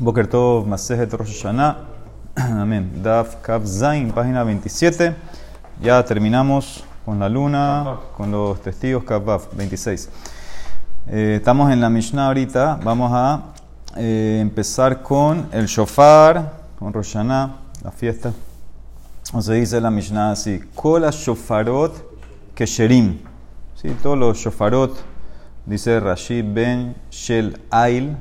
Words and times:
Boker 0.00 0.26
Tov, 0.26 0.66
Masejet 0.66 1.12
Rosh 1.12 1.28
Hashanah. 1.28 1.76
Amén. 2.34 2.88
Daf 3.02 3.42
Kav 3.42 3.66
Zain, 3.66 4.10
página 4.10 4.42
27. 4.42 5.14
Ya 5.82 6.02
terminamos 6.02 6.82
con 7.04 7.18
la 7.18 7.28
luna, 7.28 7.98
con 8.16 8.30
los 8.30 8.62
testigos 8.62 9.04
Kav 9.04 9.50
26. 9.52 10.08
Eh, 11.06 11.34
estamos 11.36 11.70
en 11.70 11.82
la 11.82 11.90
Mishnah 11.90 12.28
ahorita. 12.28 12.80
Vamos 12.82 13.12
a 13.12 13.52
eh, 13.94 14.38
empezar 14.40 15.02
con 15.02 15.46
el 15.52 15.66
shofar, 15.66 16.50
con 16.78 16.94
Rosh 16.94 17.12
Hashanah, 17.12 17.56
la 17.84 17.90
fiesta. 17.90 18.32
O 19.34 19.42
se 19.42 19.52
dice 19.52 19.82
la 19.82 19.90
Mishnah 19.90 20.30
así: 20.30 20.60
Kola 20.74 21.10
shofarot 21.10 21.92
kesherim. 22.54 23.18
Sí, 23.74 23.94
todos 24.02 24.16
los 24.16 24.38
shofarot, 24.38 24.96
dice 25.66 26.00
Rashid 26.00 26.46
ben 26.54 26.96
Shel 27.10 27.60
Ail 27.70 28.16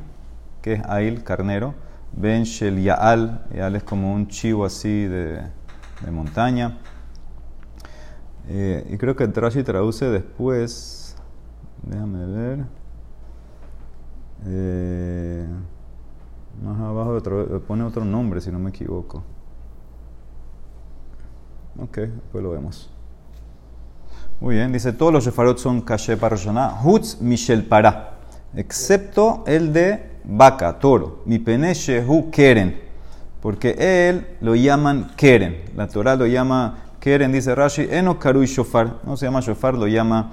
que 0.61 0.73
es 0.73 0.81
Ail, 0.85 1.23
carnero. 1.23 1.73
Ben 2.11 2.43
Shel 2.43 2.81
Yaal, 2.81 3.45
Yaal 3.53 3.75
es 3.75 3.83
como 3.83 4.13
un 4.13 4.27
chivo 4.27 4.65
así 4.65 5.05
de, 5.05 5.41
de 6.01 6.11
montaña. 6.11 6.77
Eh, 8.47 8.87
y 8.89 8.97
creo 8.97 9.15
que 9.15 9.27
Rashi 9.27 9.61
traduce 9.61 10.05
después, 10.09 11.15
déjame 11.83 12.25
ver, 12.25 12.65
eh, 14.47 15.47
más 16.63 16.79
abajo 16.79 17.21
pone 17.67 17.83
otro 17.83 18.03
nombre 18.03 18.41
si 18.41 18.51
no 18.51 18.57
me 18.57 18.71
equivoco. 18.71 19.23
Ok, 21.77 21.97
después 21.97 22.43
lo 22.43 22.49
vemos. 22.49 22.89
Muy 24.39 24.55
bien, 24.55 24.71
dice, 24.71 24.93
todos 24.93 25.13
los 25.13 25.23
shefarot 25.25 25.59
son 25.59 25.81
caché 25.81 26.17
para 26.17 26.35
Hutz 26.83 27.21
Michel 27.21 27.65
Pará, 27.65 28.17
excepto 28.55 29.43
el 29.45 29.73
de 29.73 30.18
vaca, 30.29 30.79
toro. 30.79 31.21
Mi 31.25 31.43
hu 32.07 32.29
keren. 32.31 32.79
Porque 33.41 33.75
él 33.79 34.27
lo 34.41 34.55
llaman 34.55 35.11
keren. 35.15 35.63
La 35.75 35.87
Torah 35.87 36.15
lo 36.15 36.27
llama 36.27 36.77
keren, 36.99 37.31
dice 37.31 37.55
Rashi. 37.55 37.87
Eno 37.89 38.19
karui 38.19 38.45
shofar. 38.45 38.99
No 39.05 39.17
se 39.17 39.25
llama 39.25 39.39
shofar, 39.39 39.75
lo 39.75 39.87
llama 39.87 40.31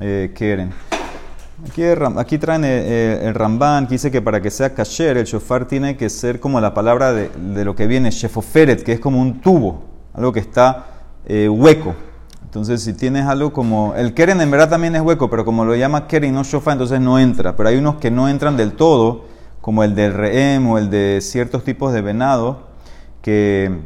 eh, 0.00 0.32
keren. 0.34 0.72
Aquí, 1.66 1.82
aquí 1.84 2.38
traen 2.38 2.64
eh, 2.64 2.68
eh, 2.68 3.20
el 3.22 3.34
Ramban 3.34 3.86
dice 3.86 4.10
que 4.10 4.20
para 4.20 4.42
que 4.42 4.50
sea 4.50 4.74
kasher, 4.74 5.16
el 5.16 5.24
shofar 5.24 5.66
tiene 5.66 5.96
que 5.96 6.10
ser 6.10 6.38
como 6.38 6.60
la 6.60 6.74
palabra 6.74 7.14
de, 7.14 7.30
de 7.30 7.64
lo 7.64 7.74
que 7.74 7.86
viene, 7.86 8.10
shefoferet, 8.10 8.82
que 8.82 8.92
es 8.92 9.00
como 9.00 9.22
un 9.22 9.40
tubo, 9.40 9.84
algo 10.12 10.32
que 10.32 10.40
está 10.40 10.86
hueco. 11.28 11.94
Entonces, 12.44 12.82
si 12.82 12.94
tienes 12.94 13.26
algo 13.26 13.52
como. 13.52 13.94
El 13.96 14.14
keren 14.14 14.40
en 14.40 14.50
verdad 14.50 14.70
también 14.70 14.96
es 14.96 15.02
hueco, 15.02 15.28
pero 15.28 15.44
como 15.44 15.64
lo 15.64 15.74
llama 15.74 16.06
keren 16.06 16.30
y 16.30 16.32
no 16.32 16.42
shofar, 16.42 16.72
entonces 16.72 17.00
no 17.00 17.18
entra. 17.18 17.56
Pero 17.56 17.68
hay 17.68 17.76
unos 17.76 17.96
que 17.96 18.10
no 18.10 18.28
entran 18.28 18.56
del 18.56 18.72
todo 18.72 19.35
como 19.66 19.82
el 19.82 19.96
del 19.96 20.14
rehem 20.14 20.68
o 20.68 20.78
el 20.78 20.90
de 20.90 21.18
ciertos 21.20 21.64
tipos 21.64 21.92
de 21.92 22.00
venado, 22.00 22.68
que, 23.20 23.80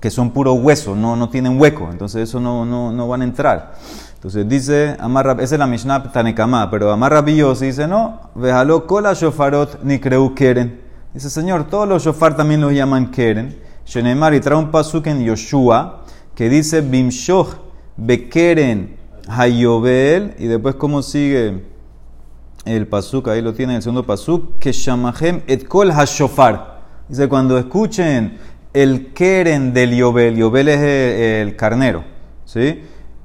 que 0.00 0.08
son 0.08 0.30
puro 0.30 0.52
hueso, 0.52 0.94
no, 0.94 1.16
no 1.16 1.30
tienen 1.30 1.60
hueco, 1.60 1.88
entonces 1.90 2.28
eso 2.28 2.38
no, 2.38 2.64
no, 2.64 2.92
no 2.92 3.08
van 3.08 3.22
a 3.22 3.24
entrar. 3.24 3.74
Entonces 4.14 4.48
dice, 4.48 4.96
Amarra, 5.00 5.32
esa 5.40 5.56
es 5.56 5.58
la 5.58 5.66
Mishnah 5.66 6.12
Tanekama, 6.12 6.70
pero 6.70 6.92
Amarra 6.92 7.22
Billos 7.22 7.58
dice, 7.58 7.88
no, 7.88 8.20
vejalo 8.36 8.86
kola 8.86 9.14
shofarot 9.14 9.82
ni 9.82 9.98
creu 9.98 10.32
keren. 10.32 10.80
Dice, 11.12 11.28
Señor, 11.28 11.64
todos 11.66 11.88
los 11.88 12.04
shofar 12.04 12.36
también 12.36 12.60
los 12.60 12.72
llaman 12.72 13.10
keren. 13.10 13.58
Shenemar 13.84 14.32
y 14.32 14.38
trae 14.38 14.56
un 14.56 14.70
pasuk 14.70 15.08
en 15.08 15.24
Yoshua 15.24 16.04
que 16.36 16.48
dice, 16.48 16.82
bimshoch 16.82 17.56
bekeren 17.96 18.94
hayobel, 19.26 20.36
y 20.38 20.46
después 20.46 20.76
cómo 20.76 21.02
sigue 21.02 21.73
el 22.64 22.86
pasuk, 22.86 23.28
ahí 23.28 23.42
lo 23.42 23.52
tienen, 23.52 23.76
el 23.76 23.82
segundo 23.82 24.04
pasuk, 24.04 24.58
que 24.58 24.72
shamahem 24.72 25.42
et 25.46 25.66
kol 25.66 25.92
hashofar. 25.92 26.80
Dice, 27.08 27.28
cuando 27.28 27.58
escuchen 27.58 28.38
el 28.72 29.12
keren 29.12 29.72
del 29.72 29.94
yobel, 29.94 30.36
yobel 30.36 30.68
es 30.68 30.80
el, 30.80 31.56
carnero, 31.56 32.04
¿sí? 32.44 32.82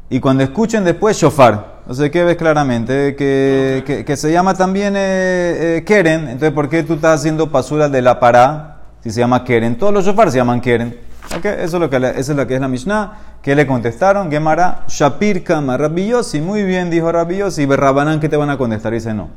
Y 0.10 0.20
cuando 0.20 0.44
escuchen 0.44 0.84
después 0.84 1.18
shofar, 1.18 1.82
no 1.88 1.94
sé 1.94 2.12
qué 2.12 2.24
ves 2.24 2.38
claramente, 2.38 3.16
que, 3.16 4.04
que, 4.06 4.16
se 4.16 4.32
llama 4.32 4.54
también 4.54 4.96
eh, 4.96 5.78
eh, 5.78 5.84
keren, 5.86 6.28
entonces 6.28 6.52
¿por 6.52 6.70
qué 6.70 6.84
tú 6.84 6.94
estás 6.94 7.20
haciendo 7.20 7.52
pasura 7.52 7.90
de 7.90 8.02
la 8.02 8.20
pará 8.20 8.82
si 9.02 9.12
se 9.12 9.20
llama 9.20 9.44
keren? 9.44 9.78
Todos 9.78 9.94
los 9.94 10.06
shofar 10.06 10.32
se 10.32 10.38
llaman 10.38 10.62
keren. 10.62 11.09
Okay, 11.38 11.58
eso, 11.60 11.78
es 11.78 11.82
lo 11.82 11.90
que, 11.92 11.98
eso 11.98 12.32
es 12.32 12.38
lo 12.38 12.48
que 12.48 12.56
es 12.56 12.62
la 12.62 12.68
Mishnah. 12.68 13.14
que 13.44 13.56
le 13.56 13.68
contestaron? 13.68 14.32
Gemara, 14.32 14.84
Shapir 14.88 15.44
Kama, 15.44 15.78
Rabbi 15.78 16.12
Muy 16.42 16.64
bien, 16.64 16.90
dijo 16.90 17.12
Rabbi 17.12 17.38
Yossi. 17.38 17.68
Berrabanán, 17.68 18.20
¿qué 18.20 18.28
te 18.28 18.36
van 18.36 18.50
a 18.50 18.58
contestar? 18.58 18.94
Dice 18.94 19.14
no. 19.14 19.30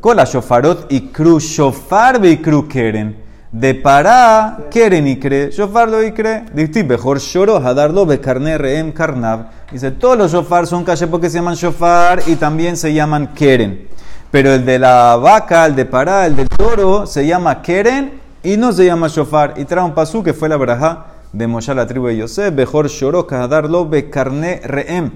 Kola 0.00 0.24
Shofarot 0.24 0.90
y 0.90 1.08
Kru, 1.08 1.40
Shofar 1.40 2.24
y 2.24 2.36
Kru 2.38 2.68
Keren. 2.68 3.16
De 3.50 3.74
para, 3.74 4.56
Keren 4.70 5.06
y 5.06 5.18
Kre. 5.18 5.50
Shofar 5.50 5.88
lo 5.88 6.02
y 6.02 6.12
Kre. 6.12 6.44
Dice, 6.54 6.84
mejor 6.84 7.18
Shoro, 7.18 7.56
Hadarlo, 7.56 8.06
Bekarne, 8.06 8.56
Reem, 8.56 8.92
Karnav. 8.92 9.46
Dice, 9.70 9.90
todos 9.90 10.16
los 10.16 10.32
Shofar 10.32 10.68
son 10.68 10.84
calle 10.84 11.08
porque 11.08 11.28
se 11.28 11.38
llaman 11.38 11.56
Shofar 11.56 12.22
y 12.26 12.36
también 12.36 12.76
se 12.76 12.94
llaman 12.94 13.34
Keren. 13.34 13.88
Pero 14.30 14.52
el 14.54 14.64
de 14.64 14.78
la 14.78 15.16
vaca, 15.16 15.66
el 15.66 15.74
de 15.74 15.86
para, 15.86 16.24
el 16.24 16.36
del 16.36 16.48
toro, 16.48 17.04
se 17.04 17.26
llama 17.26 17.60
Keren 17.62 18.20
y 18.44 18.56
no 18.56 18.72
se 18.72 18.86
llama 18.86 19.08
Shofar. 19.08 19.54
Y 19.56 19.64
trae 19.64 19.84
un 19.84 19.92
pasú 19.92 20.22
que 20.22 20.32
fue 20.32 20.48
la 20.48 20.56
braja 20.56 21.11
de 21.32 21.46
Moshe 21.46 21.74
la 21.74 21.86
tribu 21.86 22.08
de 22.08 22.18
Yosef, 22.18 22.52
mejor 22.52 22.88
Shoroka, 22.88 23.46
darlo 23.48 23.88
carne 24.10 24.60
reem. 24.64 25.10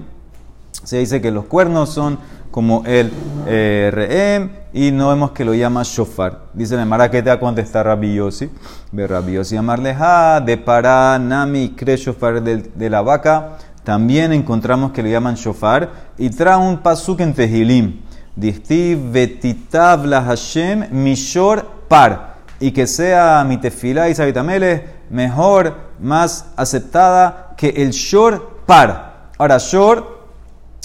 Se 0.83 0.97
dice 0.97 1.21
que 1.21 1.31
los 1.31 1.45
cuernos 1.45 1.89
son 1.89 2.17
como 2.49 2.83
el 2.85 3.11
eh, 3.45 3.91
reem 3.93 4.49
y 4.73 4.91
no 4.91 5.09
vemos 5.09 5.31
que 5.31 5.45
lo 5.45 5.53
llama 5.53 5.83
shofar. 5.83 6.45
Dice 6.53 6.75
el 6.75 6.85
Mara 6.85 7.11
que 7.11 7.21
te 7.21 7.29
va 7.29 7.35
a 7.35 7.39
contestar 7.39 7.85
Rabbi 7.85 8.15
Yossi. 8.15 8.49
Ve 8.91 9.05
Rabbi 9.05 9.33
Yossi 9.33 9.55
llamarle 9.55 9.95
ha 9.99 10.41
de 10.43 10.57
para 10.57 11.19
nami 11.19 11.69
cre 11.75 11.97
shofar 11.97 12.41
de, 12.41 12.89
la 12.89 13.01
vaca. 13.01 13.57
También 13.83 14.33
encontramos 14.33 14.91
que 14.91 15.03
lo 15.03 15.09
llaman 15.09 15.35
shofar 15.35 15.89
y 16.17 16.29
trae 16.29 16.57
un 16.57 16.77
pasuk 16.77 17.19
en 17.19 17.33
Tehilim. 17.33 18.01
Distiv 18.35 19.11
vetitav 19.11 20.05
la 20.05 20.21
Hashem 20.21 20.87
mishor 20.91 21.65
par. 21.87 22.37
Y 22.59 22.71
que 22.71 22.87
sea 22.87 23.45
mi 23.47 23.57
tefila 23.57 24.09
y 24.09 24.15
sabitamele 24.15 24.96
mejor, 25.09 25.75
más 25.99 26.51
aceptada 26.55 27.53
que 27.57 27.69
el 27.69 27.91
shor 27.91 28.61
par. 28.65 29.29
Ahora, 29.37 29.57
shor 29.57 30.17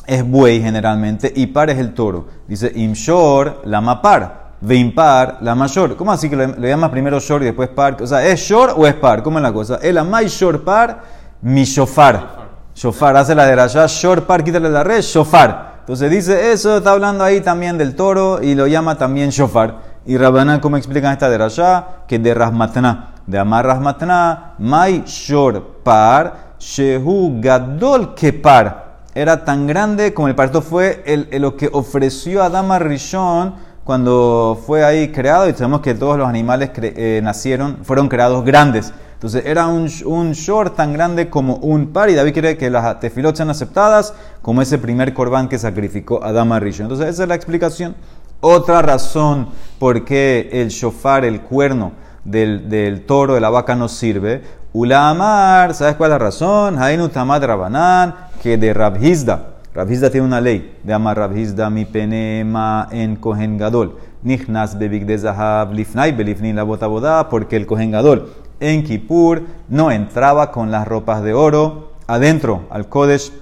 es 0.06 0.28
buey 0.28 0.60
generalmente 0.60 1.32
y 1.34 1.46
par 1.46 1.70
es 1.70 1.78
el 1.78 1.94
toro. 1.94 2.26
Dice 2.46 2.70
im 2.74 2.92
shor, 2.92 3.62
la 3.64 4.02
par. 4.02 4.42
Ve 4.60 4.76
impar, 4.76 5.38
la 5.40 5.56
mayor. 5.56 5.96
¿Cómo 5.96 6.12
así 6.12 6.30
que 6.30 6.36
lo, 6.36 6.46
llamas 6.46 6.90
primero 6.90 7.18
shor 7.18 7.42
y 7.42 7.46
después 7.46 7.68
par? 7.68 8.00
O 8.00 8.06
sea, 8.06 8.24
¿es 8.24 8.38
shor 8.40 8.74
o 8.76 8.86
es 8.86 8.94
par? 8.94 9.22
¿Cómo 9.22 9.38
es 9.38 9.42
la 9.42 9.52
cosa? 9.52 9.80
El 9.82 9.98
amay 9.98 10.28
shor 10.28 10.62
par, 10.62 11.02
mi 11.40 11.64
shofar. 11.64 12.42
Shofar, 12.72 13.16
hace 13.16 13.34
la 13.34 13.44
de 13.44 13.60
allá, 13.60 13.86
shor 13.86 14.24
par, 14.24 14.44
quítale 14.44 14.70
la 14.70 14.84
red, 14.84 15.00
shofar. 15.02 15.72
Entonces 15.80 16.08
dice 16.10 16.52
eso, 16.52 16.76
está 16.76 16.92
hablando 16.92 17.24
ahí 17.24 17.40
también 17.40 17.76
del 17.76 17.96
toro 17.96 18.40
y 18.40 18.54
lo 18.54 18.68
llama 18.68 18.96
también 18.96 19.30
shofar. 19.30 19.78
Y 20.06 20.16
Rabbanán, 20.16 20.60
¿cómo 20.60 20.76
explican 20.76 21.12
esta 21.12 21.28
de 21.28 21.42
allá? 21.42 21.86
Que 22.06 22.20
de 22.20 22.32
rasmatna 22.32 23.11
de 23.26 23.38
Amar 23.38 23.66
Rahmatna, 23.66 24.54
Mai 24.58 25.02
Shor 25.06 25.80
Par, 25.82 26.54
Shehu 26.58 27.40
Gadol 27.40 28.14
Kepar. 28.14 28.82
Era 29.14 29.44
tan 29.44 29.66
grande 29.66 30.14
como 30.14 30.28
el 30.28 30.34
parto 30.34 30.62
fue 30.62 31.02
el, 31.04 31.28
lo 31.42 31.56
que 31.56 31.68
ofreció 31.72 32.42
Adama 32.42 32.78
Rishon 32.78 33.54
cuando 33.84 34.58
fue 34.66 34.84
ahí 34.84 35.12
creado. 35.12 35.48
Y 35.48 35.52
sabemos 35.52 35.80
que 35.80 35.94
todos 35.94 36.16
los 36.16 36.28
animales 36.28 36.70
eh, 36.76 37.20
nacieron, 37.22 37.78
fueron 37.84 38.08
creados 38.08 38.44
grandes. 38.44 38.92
Entonces 39.14 39.44
era 39.44 39.66
un, 39.66 39.88
un 40.06 40.32
short 40.32 40.74
tan 40.76 40.92
grande 40.92 41.28
como 41.28 41.56
un 41.56 41.92
par. 41.92 42.08
Y 42.08 42.14
David 42.14 42.32
quiere 42.32 42.56
que 42.56 42.70
las 42.70 43.00
tefilot 43.00 43.36
sean 43.36 43.50
aceptadas 43.50 44.14
como 44.40 44.62
ese 44.62 44.78
primer 44.78 45.12
corbán 45.12 45.48
que 45.48 45.58
sacrificó 45.58 46.24
Adama 46.24 46.58
Rishon. 46.58 46.86
Entonces 46.86 47.08
esa 47.08 47.24
es 47.24 47.28
la 47.28 47.34
explicación. 47.34 47.94
Otra 48.40 48.82
razón 48.82 49.48
por 49.78 50.04
qué 50.04 50.48
el 50.52 50.70
shofar, 50.70 51.24
el 51.24 51.42
cuerno, 51.42 51.92
del, 52.24 53.04
toro, 53.06 53.34
de 53.34 53.40
la 53.40 53.50
vaca 53.50 53.74
no 53.74 53.88
sirve. 53.88 54.42
Ulamar, 54.72 55.74
¿sabes 55.74 55.96
cuál 55.96 56.10
es 56.10 56.12
la 56.12 56.18
razón? 56.18 56.78
Hainu 56.78 57.08
tamad 57.08 57.44
rabanán, 57.44 58.14
que 58.42 58.56
de 58.56 58.72
Rabhizda. 58.72 59.48
Rabhizda 59.74 60.10
tiene 60.10 60.26
una 60.26 60.40
ley 60.40 60.78
de 60.82 60.92
amar 60.92 61.16
Rabhizda 61.16 61.70
mi 61.70 61.84
penema 61.84 62.88
en 62.90 63.16
Kohen 63.16 63.58
Gadol. 63.58 63.96
Nichnas 64.22 64.78
bebig 64.78 65.04
de 65.06 65.18
zahab 65.18 65.72
lifnai 65.72 66.12
belifnin 66.12 66.56
la 66.56 66.62
boda 66.62 67.28
porque 67.28 67.56
el 67.56 67.66
Kohen 67.66 67.90
Gadol 67.90 68.32
en 68.60 68.84
Kippur 68.84 69.42
no 69.68 69.90
entraba 69.90 70.52
con 70.52 70.70
las 70.70 70.86
ropas 70.86 71.22
de 71.22 71.34
oro 71.34 71.92
adentro 72.06 72.62
al 72.70 72.88
Kodesh 72.88 73.32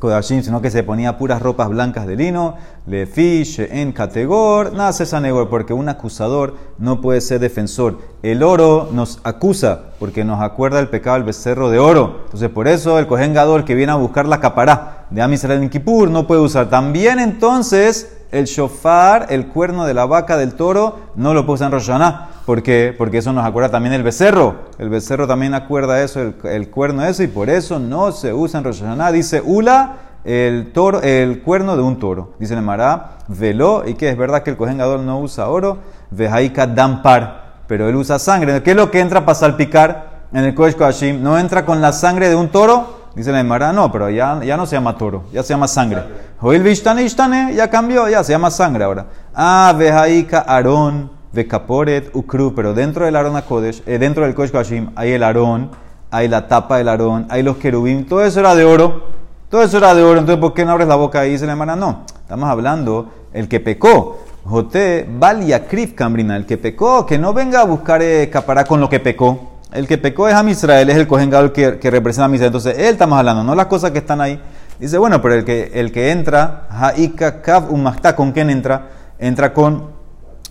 Kodashim, 0.00 0.42
sino 0.42 0.60
que 0.60 0.70
se 0.70 0.82
ponía 0.82 1.18
puras 1.18 1.40
ropas 1.40 1.68
blancas 1.68 2.06
de 2.06 2.16
lino, 2.16 2.56
le 2.86 3.06
fiche 3.06 3.80
en 3.80 3.92
categor, 3.92 4.72
nace 4.72 5.06
sanegor, 5.06 5.48
porque 5.48 5.72
un 5.72 5.88
acusador 5.88 6.54
no 6.78 7.00
puede 7.00 7.20
ser 7.20 7.40
defensor. 7.40 7.98
El 8.22 8.42
oro 8.42 8.88
nos 8.92 9.20
acusa, 9.24 9.92
porque 9.98 10.24
nos 10.24 10.42
acuerda 10.42 10.80
el 10.80 10.88
pecado 10.88 11.16
del 11.16 11.24
becerro 11.24 11.70
de 11.70 11.78
oro. 11.78 12.20
Entonces, 12.24 12.50
por 12.50 12.68
eso 12.68 12.98
el 12.98 13.06
cojengador 13.06 13.64
que 13.64 13.74
viene 13.74 13.92
a 13.92 13.96
buscar 13.96 14.26
la 14.26 14.40
capará 14.40 15.06
de 15.10 15.22
Amisrael 15.22 15.62
en 15.62 15.70
Kippur 15.70 16.10
no 16.10 16.26
puede 16.26 16.40
usar. 16.40 16.68
También 16.68 17.18
entonces 17.18 18.12
el 18.32 18.46
shofar, 18.46 19.26
el 19.30 19.46
cuerno 19.48 19.86
de 19.86 19.94
la 19.94 20.06
vaca 20.06 20.36
del 20.36 20.54
toro, 20.54 20.96
no 21.14 21.34
lo 21.34 21.46
puede 21.46 21.56
usar 21.56 21.66
en 21.66 21.72
Roshaná 21.72 22.28
¿Por 22.46 22.62
qué? 22.62 22.94
Porque 22.96 23.18
eso 23.18 23.32
nos 23.32 23.44
acuerda 23.44 23.70
también 23.70 23.92
el 23.92 24.04
becerro. 24.04 24.54
El 24.78 24.88
becerro 24.88 25.26
también 25.26 25.52
acuerda 25.52 26.00
eso, 26.00 26.22
el, 26.22 26.36
el 26.44 26.70
cuerno 26.70 27.04
eso, 27.04 27.24
y 27.24 27.26
por 27.26 27.50
eso 27.50 27.80
no 27.80 28.12
se 28.12 28.32
usa 28.32 28.58
en 28.58 28.64
Rosh 28.64 28.80
Hashanah. 28.80 29.10
Dice 29.10 29.42
Ula, 29.44 29.96
el, 30.24 30.72
toro, 30.72 31.02
el 31.02 31.42
cuerno 31.42 31.76
de 31.76 31.82
un 31.82 31.98
toro. 31.98 32.34
Dice 32.38 32.54
el 32.54 32.62
Mará, 32.62 33.18
veló, 33.28 33.82
y 33.86 33.94
que 33.94 34.10
es 34.10 34.16
verdad 34.16 34.42
que 34.42 34.50
el 34.50 34.56
Kohen 34.56 34.76
no 34.76 35.20
usa 35.20 35.48
oro, 35.48 35.78
vejaika 36.10 36.66
dampar, 36.66 37.62
pero 37.66 37.88
él 37.88 37.96
usa 37.96 38.18
sangre. 38.18 38.62
¿Qué 38.62 38.70
es 38.70 38.76
lo 38.76 38.90
que 38.90 39.00
entra 39.00 39.24
para 39.24 39.34
salpicar 39.34 40.26
en 40.32 40.44
el 40.44 40.54
Kodesh 40.54 40.76
Hashim? 40.76 41.22
¿No 41.22 41.38
entra 41.38 41.64
con 41.64 41.80
la 41.80 41.92
sangre 41.92 42.28
de 42.28 42.36
un 42.36 42.48
toro? 42.48 43.06
Dice 43.16 43.32
la 43.32 43.40
Emara, 43.40 43.72
no, 43.72 43.90
pero 43.90 44.10
ya, 44.10 44.42
ya 44.44 44.56
no 44.56 44.66
se 44.66 44.76
llama 44.76 44.96
toro, 44.98 45.24
ya 45.32 45.42
se 45.42 45.54
llama 45.54 45.66
sangre. 45.66 46.02
Joil 46.38 46.62
Vishtane 46.62 47.02
Ishtane, 47.02 47.54
ya 47.54 47.70
cambió, 47.70 48.08
ya 48.08 48.22
se 48.22 48.32
llama 48.32 48.50
sangre 48.50 48.84
ahora. 48.84 49.06
Ah, 49.34 49.74
vejaika 49.76 50.44
Aarón, 50.46 51.15
Vekaporet, 51.32 52.10
Ukru, 52.14 52.54
pero 52.54 52.74
dentro 52.74 53.04
del 53.04 53.16
Aarón 53.16 53.40
Kodesh, 53.42 53.82
eh, 53.86 53.98
dentro 53.98 54.24
del 54.24 54.34
Kodesh 54.34 54.52
Hashim, 54.52 54.90
hay 54.96 55.12
el 55.12 55.22
Aarón, 55.22 55.70
hay 56.10 56.28
la 56.28 56.48
tapa 56.48 56.78
del 56.78 56.88
Aarón, 56.88 57.26
hay 57.28 57.42
los 57.42 57.56
querubim, 57.56 58.06
todo 58.06 58.24
eso 58.24 58.40
era 58.40 58.54
de 58.54 58.64
oro. 58.64 59.16
Todo 59.48 59.62
eso 59.62 59.78
era 59.78 59.94
de 59.94 60.02
oro, 60.02 60.18
entonces 60.18 60.40
¿por 60.40 60.54
qué 60.54 60.64
no 60.64 60.72
abres 60.72 60.88
la 60.88 60.96
boca 60.96 61.20
ahí? 61.20 61.30
Dice 61.30 61.46
la 61.46 61.52
hermana, 61.52 61.76
no, 61.76 62.02
estamos 62.20 62.48
hablando 62.48 63.10
el 63.32 63.48
que 63.48 63.60
pecó. 63.60 64.18
Joté, 64.44 65.08
Valia 65.08 65.68
Krif 65.68 65.94
Cambrina, 65.94 66.36
el 66.36 66.46
que 66.46 66.58
pecó, 66.58 67.06
que 67.06 67.16
no 67.16 67.32
venga 67.32 67.60
a 67.60 67.64
buscar 67.64 68.02
eh, 68.02 68.30
con 68.66 68.80
lo 68.80 68.88
que 68.88 68.98
pecó. 68.98 69.52
El 69.72 69.86
que 69.86 69.98
pecó 69.98 70.28
es 70.28 70.34
a 70.34 70.48
Israel, 70.48 70.90
es 70.90 70.96
el 70.96 71.06
Cohen 71.06 71.30
que, 71.52 71.78
que, 71.78 71.90
representa 71.90 72.26
a 72.26 72.34
Israel. 72.34 72.48
Entonces, 72.48 72.76
él 72.76 72.92
estamos 72.92 73.18
hablando, 73.18 73.44
no 73.44 73.54
las 73.54 73.66
cosas 73.66 73.92
que 73.92 73.98
están 73.98 74.20
ahí. 74.20 74.40
Dice, 74.80 74.98
bueno, 74.98 75.22
pero 75.22 75.34
el 75.34 75.44
que, 75.44 75.70
el 75.74 75.92
que 75.92 76.10
entra, 76.10 76.66
Haika 76.70 77.40
Kav 77.40 77.72
Umachta, 77.72 78.16
¿con 78.16 78.32
quién 78.32 78.50
entra? 78.50 78.88
Entra 79.18 79.52
con 79.52 79.95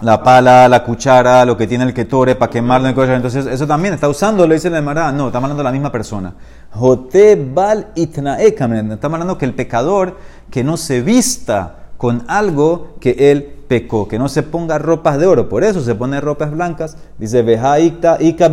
la 0.02 0.22
pala, 0.22 0.68
la 0.68 0.84
cuchara, 0.84 1.46
lo 1.46 1.56
que 1.56 1.68
tiene 1.68 1.86
el 1.86 1.94
ketore 1.94 2.36
para 2.36 2.50
quemarlo 2.50 2.90
en 2.90 3.00
el 3.00 3.10
Entonces, 3.12 3.46
eso 3.46 3.66
también 3.66 3.94
está 3.94 4.10
usando, 4.10 4.46
le 4.46 4.56
dice 4.56 4.70
la 4.70 4.80
Emara. 4.80 5.12
No, 5.12 5.28
estamos 5.28 5.46
hablando 5.46 5.64
la 5.64 5.72
misma 5.72 5.92
persona. 5.92 6.34
Jote 6.72 7.36
bal 7.36 7.88
Estamos 7.96 9.02
hablando 9.02 9.38
que 9.38 9.46
el 9.46 9.54
pecador 9.54 10.18
que 10.52 10.64
no 10.64 10.76
se 10.76 11.02
vista 11.02 11.78
con 11.98 12.24
algo 12.28 12.96
que 13.00 13.32
él 13.32 13.44
pecó, 13.68 14.08
que 14.08 14.20
no 14.20 14.28
se 14.28 14.44
ponga 14.44 14.78
ropas 14.78 15.18
de 15.18 15.28
oro. 15.28 15.48
Por 15.48 15.64
eso 15.64 15.82
se 15.82 15.96
pone 15.96 16.20
ropas 16.20 16.52
blancas. 16.52 16.98
Dice, 17.18 17.42
veja 17.42 17.80
ika, 17.80 18.18
ika 18.20 18.52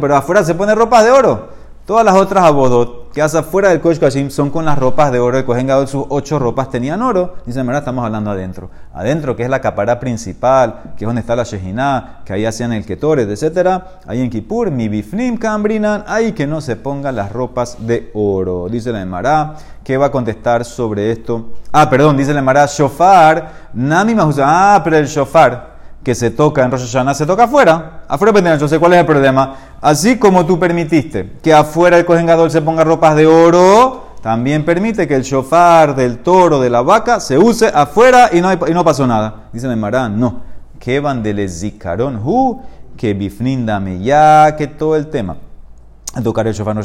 pero 0.00 0.16
afuera 0.16 0.44
se 0.44 0.54
pone 0.54 0.74
ropas 0.74 1.04
de 1.04 1.10
oro. 1.10 1.48
Todas 1.84 2.04
las 2.04 2.14
otras 2.14 2.44
abodot 2.44 2.99
que 3.12 3.22
hace 3.22 3.38
afuera 3.38 3.70
del 3.70 3.80
Kosh 3.80 3.98
Kashim 3.98 4.30
son 4.30 4.50
con 4.50 4.64
las 4.64 4.78
ropas 4.78 5.10
de 5.10 5.18
oro. 5.18 5.38
El 5.38 5.44
Kohen 5.44 5.66
Gadol, 5.66 5.88
sus 5.88 6.04
ocho 6.08 6.38
ropas 6.38 6.70
tenían 6.70 7.02
oro. 7.02 7.34
Dice, 7.44 7.62
mira, 7.64 7.78
estamos 7.78 8.04
hablando 8.04 8.30
adentro. 8.30 8.70
Adentro, 8.94 9.34
que 9.34 9.42
es 9.42 9.50
la 9.50 9.60
capara 9.60 9.98
principal, 9.98 10.94
que 10.96 11.04
es 11.04 11.06
donde 11.06 11.20
está 11.20 11.34
la 11.34 11.42
Shejiná, 11.42 12.20
que 12.24 12.32
ahí 12.32 12.46
hacían 12.46 12.72
el 12.72 12.84
Ketores, 12.84 13.42
etc. 13.42 13.82
Ahí 14.06 14.20
en 14.20 14.30
Kippur, 14.30 14.70
mi 14.70 14.88
bifnim 14.88 15.36
cambrinan, 15.36 16.04
ahí 16.06 16.32
que 16.32 16.46
no 16.46 16.60
se 16.60 16.76
pongan 16.76 17.16
las 17.16 17.32
ropas 17.32 17.76
de 17.80 18.10
oro. 18.14 18.68
Dice 18.68 18.92
la 18.92 19.02
Emara, 19.02 19.54
¿qué 19.82 19.96
va 19.96 20.06
a 20.06 20.10
contestar 20.12 20.64
sobre 20.64 21.10
esto? 21.10 21.50
Ah, 21.72 21.90
perdón, 21.90 22.16
dice 22.16 22.32
la 22.32 22.40
Emara, 22.40 22.66
shofar, 22.66 23.70
nami 23.74 24.14
Ah, 24.42 24.80
pero 24.84 24.96
el 24.96 25.06
shofar 25.06 25.69
que 26.02 26.14
se 26.14 26.30
toca 26.30 26.64
en 26.64 26.70
Rosh 26.70 26.96
se 27.14 27.26
toca 27.26 27.44
afuera. 27.44 28.04
Afuera 28.08 28.56
yo 28.56 28.68
sé 28.68 28.78
cuál 28.78 28.94
es 28.94 29.00
el 29.00 29.06
problema. 29.06 29.56
Así 29.80 30.18
como 30.18 30.46
tú 30.46 30.58
permitiste 30.58 31.32
que 31.42 31.52
afuera 31.52 31.98
el 31.98 32.06
cojengador 32.06 32.50
se 32.50 32.62
ponga 32.62 32.84
ropas 32.84 33.16
de 33.16 33.26
oro, 33.26 34.06
también 34.22 34.64
permite 34.64 35.06
que 35.06 35.14
el 35.14 35.22
shofar 35.22 35.94
del 35.94 36.18
toro, 36.18 36.60
de 36.60 36.70
la 36.70 36.82
vaca, 36.82 37.20
se 37.20 37.38
use 37.38 37.68
afuera 37.68 38.30
y 38.32 38.40
no, 38.40 38.52
y 38.52 38.72
no 38.72 38.84
pasó 38.84 39.06
nada. 39.06 39.48
Dicen 39.52 39.70
en 39.70 39.80
Marán, 39.80 40.18
no. 40.18 40.42
Que 40.78 41.00
van 41.00 41.22
de 41.22 41.34
que 42.96 43.14
bifnindame 43.14 44.00
ya, 44.00 44.56
que 44.56 44.66
todo 44.66 44.96
el 44.96 45.08
tema 45.08 45.36
tocar 46.22 46.46
el 46.46 46.54
shofar 46.54 46.76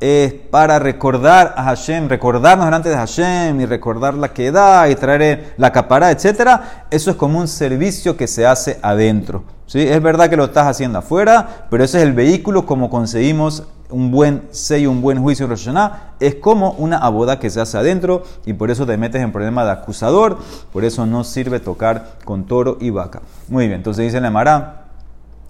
Es 0.00 0.32
para 0.32 0.78
recordar 0.78 1.54
a 1.56 1.64
Hashem, 1.64 2.08
recordarnos 2.08 2.66
delante 2.66 2.88
de 2.88 2.96
Hashem 2.96 3.60
y 3.60 3.66
recordar 3.66 4.14
la 4.14 4.32
que 4.32 4.50
da 4.50 4.88
y 4.88 4.94
traer 4.94 5.54
la 5.58 5.70
capara, 5.70 6.10
etc. 6.10 6.60
Eso 6.90 7.10
es 7.10 7.16
como 7.16 7.38
un 7.38 7.48
servicio 7.48 8.16
que 8.16 8.26
se 8.26 8.46
hace 8.46 8.78
adentro. 8.82 9.44
¿sí? 9.66 9.80
Es 9.80 10.02
verdad 10.02 10.30
que 10.30 10.36
lo 10.36 10.44
estás 10.44 10.66
haciendo 10.66 10.98
afuera, 10.98 11.66
pero 11.70 11.84
ese 11.84 11.98
es 11.98 12.04
el 12.04 12.14
vehículo 12.14 12.64
como 12.64 12.88
conseguimos 12.88 13.64
un 13.90 14.10
buen 14.10 14.44
sello, 14.52 14.90
un 14.90 15.02
buen 15.02 15.20
juicio 15.20 15.46
en 15.46 15.78
Es 16.20 16.36
como 16.36 16.72
una 16.72 16.98
aboda 16.98 17.38
que 17.38 17.50
se 17.50 17.60
hace 17.60 17.76
adentro 17.76 18.22
y 18.46 18.54
por 18.54 18.70
eso 18.70 18.86
te 18.86 18.96
metes 18.96 19.20
en 19.20 19.32
problema 19.32 19.64
de 19.64 19.72
acusador. 19.72 20.38
Por 20.72 20.84
eso 20.84 21.06
no 21.06 21.24
sirve 21.24 21.60
tocar 21.60 22.14
con 22.24 22.44
toro 22.44 22.78
y 22.80 22.90
vaca. 22.90 23.20
Muy 23.48 23.66
bien, 23.66 23.78
entonces 23.78 24.06
dice 24.06 24.20
la 24.20 24.80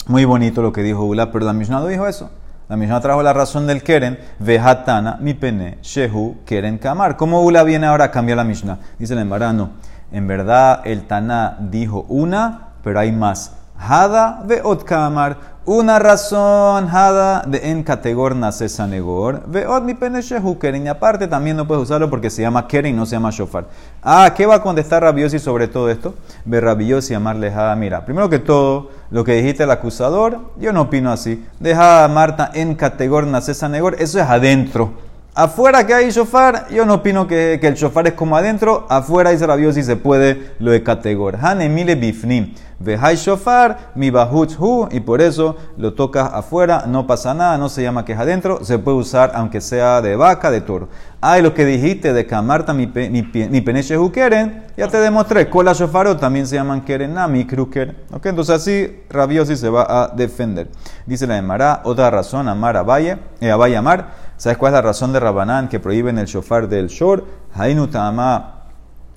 muy 0.06 0.24
bonito 0.24 0.62
lo 0.62 0.72
que 0.72 0.82
dijo 0.82 1.04
Ula, 1.04 1.30
pero 1.30 1.44
la 1.44 1.52
Mishnah 1.52 1.86
dijo 1.86 2.06
eso. 2.06 2.30
La 2.70 2.76
misma 2.76 3.00
trajo 3.00 3.20
la 3.20 3.32
razón 3.32 3.66
del 3.66 3.82
Keren, 3.82 4.16
Vehatana, 4.38 5.16
mi 5.20 5.34
pene, 5.34 5.78
Shehu, 5.82 6.36
Keren 6.46 6.78
Kamar. 6.78 7.16
¿Cómo 7.16 7.42
Ula 7.42 7.64
viene 7.64 7.88
ahora 7.88 8.04
a 8.04 8.10
cambiar 8.12 8.36
la 8.36 8.44
Mishnah? 8.44 8.78
Dice 8.96 9.14
el 9.14 9.18
embarano, 9.18 9.70
en 10.12 10.28
verdad 10.28 10.82
el 10.84 11.02
Tana 11.08 11.56
dijo 11.58 12.06
una, 12.08 12.68
pero 12.84 13.00
hay 13.00 13.10
más. 13.10 13.56
Hada 13.76 14.42
veot 14.44 14.84
kamar. 14.84 15.36
Una 15.66 15.98
razón, 15.98 16.88
Hada 16.88 17.42
de 17.46 17.70
en 17.70 17.82
categor 17.82 18.34
nace 18.34 18.66
sanegor. 18.66 19.42
Veot 19.46 19.84
mi 19.84 19.92
pene 19.92 20.22
shehu 20.22 20.58
keren. 20.58 20.86
Y 20.86 20.88
aparte 20.88 21.28
también 21.28 21.54
no 21.54 21.66
puedes 21.66 21.84
usarlo 21.84 22.08
porque 22.08 22.30
se 22.30 22.40
llama 22.40 22.66
keren, 22.66 22.96
no 22.96 23.04
se 23.04 23.16
llama 23.16 23.30
shofar. 23.30 23.66
Ah, 24.02 24.32
¿qué 24.34 24.46
va 24.46 24.54
a 24.54 24.62
contestar 24.62 25.02
Rabiosi 25.02 25.38
sobre 25.38 25.68
todo 25.68 25.90
esto? 25.90 26.14
Ve 26.46 26.62
Rabiosi 26.62 27.12
amarle 27.12 27.50
Hada. 27.50 27.76
Mira, 27.76 28.06
primero 28.06 28.30
que 28.30 28.38
todo, 28.38 28.88
lo 29.10 29.22
que 29.22 29.34
dijiste 29.34 29.64
el 29.64 29.70
acusador, 29.70 30.38
yo 30.58 30.72
no 30.72 30.82
opino 30.82 31.12
así. 31.12 31.44
Deja 31.58 32.04
a 32.04 32.08
Marta 32.08 32.50
en 32.54 32.74
categor 32.74 33.26
nace 33.26 33.52
sanegor. 33.52 33.96
Eso 33.98 34.18
es 34.18 34.26
adentro. 34.26 35.09
Afuera 35.34 35.86
que 35.86 35.94
hay 35.94 36.10
shofar, 36.10 36.66
yo 36.70 36.84
no 36.84 36.94
opino 36.94 37.28
que, 37.28 37.58
que 37.60 37.68
el 37.68 37.74
shofar 37.74 38.08
es 38.08 38.14
como 38.14 38.36
adentro. 38.36 38.86
Afuera 38.88 39.30
dice 39.30 39.46
Rabiosi 39.46 39.82
se 39.84 39.96
puede 39.96 40.54
lo 40.58 40.72
de 40.72 40.82
categor. 40.82 41.38
Han 41.40 41.62
emile 41.62 41.94
bifnim. 41.94 42.52
Vehai 42.82 43.14
shofar, 43.14 43.92
mi 43.94 44.10
bahut 44.10 44.56
hu, 44.58 44.88
y 44.90 45.00
por 45.00 45.20
eso 45.20 45.54
lo 45.76 45.92
tocas 45.92 46.32
afuera, 46.32 46.84
no 46.86 47.06
pasa 47.06 47.34
nada, 47.34 47.58
no 47.58 47.68
se 47.68 47.82
llama 47.82 48.06
que 48.06 48.14
es 48.14 48.18
adentro, 48.18 48.64
se 48.64 48.78
puede 48.78 48.96
usar 48.96 49.32
aunque 49.34 49.60
sea 49.60 50.00
de 50.00 50.16
vaca, 50.16 50.50
de 50.50 50.62
toro. 50.62 50.88
Ah, 51.20 51.38
lo 51.40 51.52
que 51.52 51.66
dijiste 51.66 52.14
de 52.14 52.24
camarta 52.24 52.72
mi, 52.72 52.86
mi, 52.86 53.22
mi 53.22 53.60
peneche 53.60 53.98
hu 53.98 54.10
keren, 54.10 54.64
ya 54.78 54.88
te 54.88 54.96
demostré, 54.96 55.50
cola 55.50 55.74
shofarot 55.74 56.18
también 56.18 56.46
se 56.46 56.56
llaman 56.56 56.80
keren 56.80 57.14
mi 57.28 57.46
kruker. 57.46 57.96
Ok, 58.12 58.24
entonces 58.24 58.56
así 58.56 59.02
rabiosi 59.10 59.56
se 59.56 59.68
va 59.68 59.86
a 59.86 60.08
defender. 60.08 60.70
Dice 61.04 61.26
la 61.26 61.34
de 61.34 61.42
Mará, 61.42 61.82
otra 61.84 62.10
razón, 62.10 62.48
amar 62.48 62.78
a 62.78 62.82
Valle, 62.82 63.18
eh, 63.42 63.50
a 63.50 63.56
Valle 63.56 63.76
amar. 63.76 64.29
¿Sabes 64.40 64.56
cuál 64.56 64.72
es 64.72 64.76
la 64.76 64.80
razón 64.80 65.12
de 65.12 65.20
Rabanán 65.20 65.68
que 65.68 65.80
prohíben 65.80 66.16
el 66.16 66.24
shofar 66.24 66.66
del 66.66 66.86
shor? 66.86 67.26
Hainu 67.52 67.88
ta'ama 67.88 68.62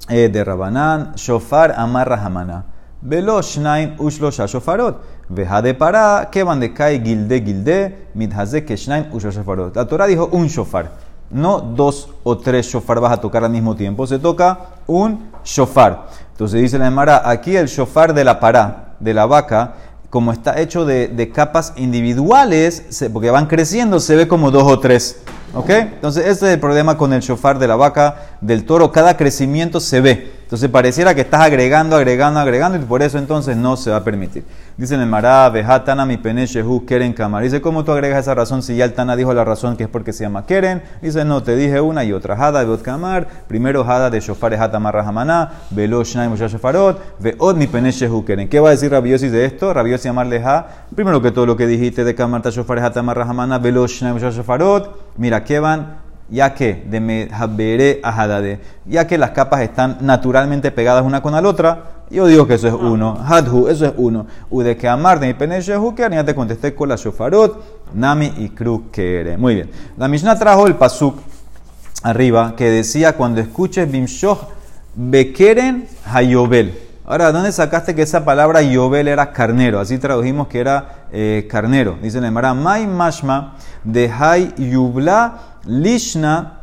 eh, 0.09 0.27
de 0.27 0.43
Rabanán, 0.43 1.13
shofar 1.15 1.73
amarra 1.77 2.21
hamana. 2.21 2.65
Velo 2.99 3.41
shnaim 3.41 3.95
ushlosha 3.99 4.47
shofarot. 4.47 4.97
Veja 5.29 5.61
de 5.61 5.75
para, 5.75 6.27
que 6.29 6.43
van 6.43 6.59
de 6.59 6.73
kai 6.73 7.01
gilde 7.01 7.41
gilde, 7.41 8.09
mithaze 8.15 8.65
que 8.65 8.75
shnaim 8.75 9.13
ushlosha 9.13 9.39
shofarot. 9.39 9.73
La 9.73 9.87
Torah 9.87 10.07
dijo 10.07 10.27
un 10.33 10.47
shofar. 10.47 10.91
No 11.31 11.61
dos 11.61 12.09
o 12.23 12.37
tres 12.37 12.65
shofar 12.65 12.99
vas 12.99 13.13
a 13.13 13.21
tocar 13.21 13.45
al 13.45 13.51
mismo 13.51 13.77
tiempo. 13.77 14.05
Se 14.05 14.19
toca 14.19 14.59
un 14.87 15.31
shofar. 15.45 16.07
Entonces 16.33 16.61
dice 16.61 16.77
la 16.77 16.87
Emara, 16.87 17.29
aquí 17.29 17.55
el 17.55 17.67
shofar 17.67 18.13
de 18.13 18.25
la 18.25 18.41
para, 18.41 18.95
de 18.99 19.13
la 19.13 19.25
vaca, 19.25 19.73
como 20.13 20.31
está 20.31 20.61
hecho 20.61 20.85
de, 20.85 21.31
capas 21.33 21.73
individuales, 21.75 23.01
porque 23.11 23.31
van 23.31 23.47
creciendo, 23.47 23.99
se 23.99 24.15
ve 24.15 24.27
como 24.27 24.51
dos 24.51 24.71
o 24.71 24.79
tres. 24.79 25.17
¿Ok? 25.55 25.71
Entonces, 25.71 26.27
este 26.27 26.45
es 26.45 26.53
el 26.53 26.59
problema 26.59 26.99
con 26.99 27.13
el 27.13 27.21
shofar 27.21 27.57
de 27.57 27.67
la 27.67 27.75
vaca, 27.75 28.37
del 28.39 28.63
toro. 28.63 28.91
Cada 28.91 29.17
crecimiento 29.17 29.79
se 29.79 30.01
ve. 30.01 30.32
Entonces 30.53 30.69
pareciera 30.69 31.15
que 31.15 31.21
estás 31.21 31.41
agregando, 31.41 31.95
agregando, 31.95 32.39
agregando 32.39 32.77
y 32.77 32.81
por 32.81 33.01
eso 33.01 33.17
entonces 33.17 33.57
no 33.57 33.75
se 33.75 33.89
va 33.89 33.97
a 33.97 34.03
permitir. 34.03 34.45
Dice 34.77 34.93
en 34.93 35.01
el 35.01 35.07
Mará, 35.07 35.51
Tana 35.83 36.05
mi 36.05 36.17
pene 36.17 36.45
shehu 36.45 36.85
keren 36.85 37.11
kamar. 37.11 37.41
Dice, 37.41 37.59
¿cómo 37.59 37.83
tú 37.83 37.91
agregas 37.91 38.19
esa 38.19 38.35
razón 38.35 38.61
si 38.61 38.75
ya 38.75 38.85
el 38.85 38.93
Tana 38.93 39.15
dijo 39.15 39.33
la 39.33 39.43
razón 39.43 39.75
que 39.75 39.85
es 39.85 39.89
porque 39.89 40.13
se 40.13 40.25
llama 40.25 40.45
keren? 40.45 40.83
Dice, 41.01 41.25
no, 41.25 41.41
te 41.41 41.55
dije 41.55 41.81
una 41.81 42.03
y 42.03 42.13
otra. 42.13 42.35
Hada 42.35 42.63
de 42.63 42.77
kamar. 42.83 43.27
Primero 43.47 43.81
Hada 43.81 44.11
de 44.11 44.19
shofar 44.19 44.53
hatamar 44.53 44.93
rahamana. 44.93 45.53
Velo 45.71 46.03
shnai 46.03 46.29
mosha 46.29 46.47
shofarot. 46.47 46.99
Veot 47.17 47.57
mi 47.57 47.65
pene 47.65 47.89
shehu 47.91 48.23
keren. 48.23 48.47
¿Qué 48.47 48.59
va 48.59 48.67
a 48.67 48.71
decir 48.73 48.91
Rabiosi 48.91 49.29
de 49.29 49.45
esto? 49.45 49.73
Rabiosi 49.73 50.03
llamarle 50.03 50.37
ha. 50.45 50.67
Primero 50.95 51.19
que 51.19 51.31
todo 51.31 51.47
lo 51.47 51.57
que 51.57 51.65
dijiste 51.65 52.03
de 52.03 52.13
kamar 52.13 52.43
ta 52.43 52.51
shofar 52.51 52.77
hatamar 52.77 53.17
rahamana. 53.17 53.57
Velo 53.57 53.87
shnai 53.87 54.13
mosha 54.13 54.29
shofarot. 54.29 55.15
Mira, 55.17 55.43
¿qué 55.43 55.59
van? 55.59 56.12
Ya 56.33 56.55
que 56.55 56.83
de 56.89 56.99
Mehabere 56.99 57.99
Ahadade, 58.03 58.59
ya 58.85 59.05
que 59.05 59.19
las 59.19 59.31
capas 59.31 59.61
están 59.61 59.97
naturalmente 60.01 60.71
pegadas 60.71 61.05
una 61.05 61.21
con 61.21 61.33
la 61.33 61.47
otra, 61.47 61.83
yo 62.09 62.25
digo 62.25 62.47
que 62.47 62.55
eso 62.55 62.67
es 62.67 62.73
uno. 62.73 63.17
Hadhu, 63.23 63.67
eso 63.67 63.85
es 63.85 63.93
uno. 63.97 64.25
U 64.49 64.63
de 64.63 64.75
que 64.75 64.87
amar 64.87 65.19
de 65.19 65.27
mi 65.27 65.35
peneshehu 65.35 65.95
ya 65.95 66.25
te 66.25 66.33
contesté 66.33 66.73
con 66.73 66.89
la 66.89 66.95
shofarot, 66.95 67.63
nami 67.93 68.33
y 68.37 68.49
kru 68.49 68.89
kere. 68.91 69.37
Muy 69.37 69.55
bien. 69.55 69.69
La 69.95 70.07
Mishnah 70.07 70.37
trajo 70.37 70.65
el 70.65 70.75
pasuk 70.75 71.19
arriba 72.01 72.55
que 72.57 72.69
decía 72.69 73.15
cuando 73.15 73.39
escuches 73.39 73.89
bimshoch 73.89 74.39
bekeren 74.95 75.87
hayobel. 76.05 76.79
Ahora, 77.05 77.31
¿dónde 77.31 77.51
sacaste 77.51 77.93
que 77.93 78.01
esa 78.01 78.23
palabra 78.23 78.61
Yobel 78.61 79.09
era 79.09 79.33
carnero? 79.33 79.81
Así 79.81 79.97
tradujimos 79.97 80.47
que 80.47 80.59
era 80.59 81.07
eh, 81.11 81.47
carnero. 81.49 81.97
Dice 82.01 82.21
la 82.21 82.29
Emara, 82.29 82.53
Mai 82.53 82.87
Mashma 82.87 83.55
de 83.83 84.09
Hay 84.09 84.53
Yubla 84.57 85.52
Lishna 85.65 86.61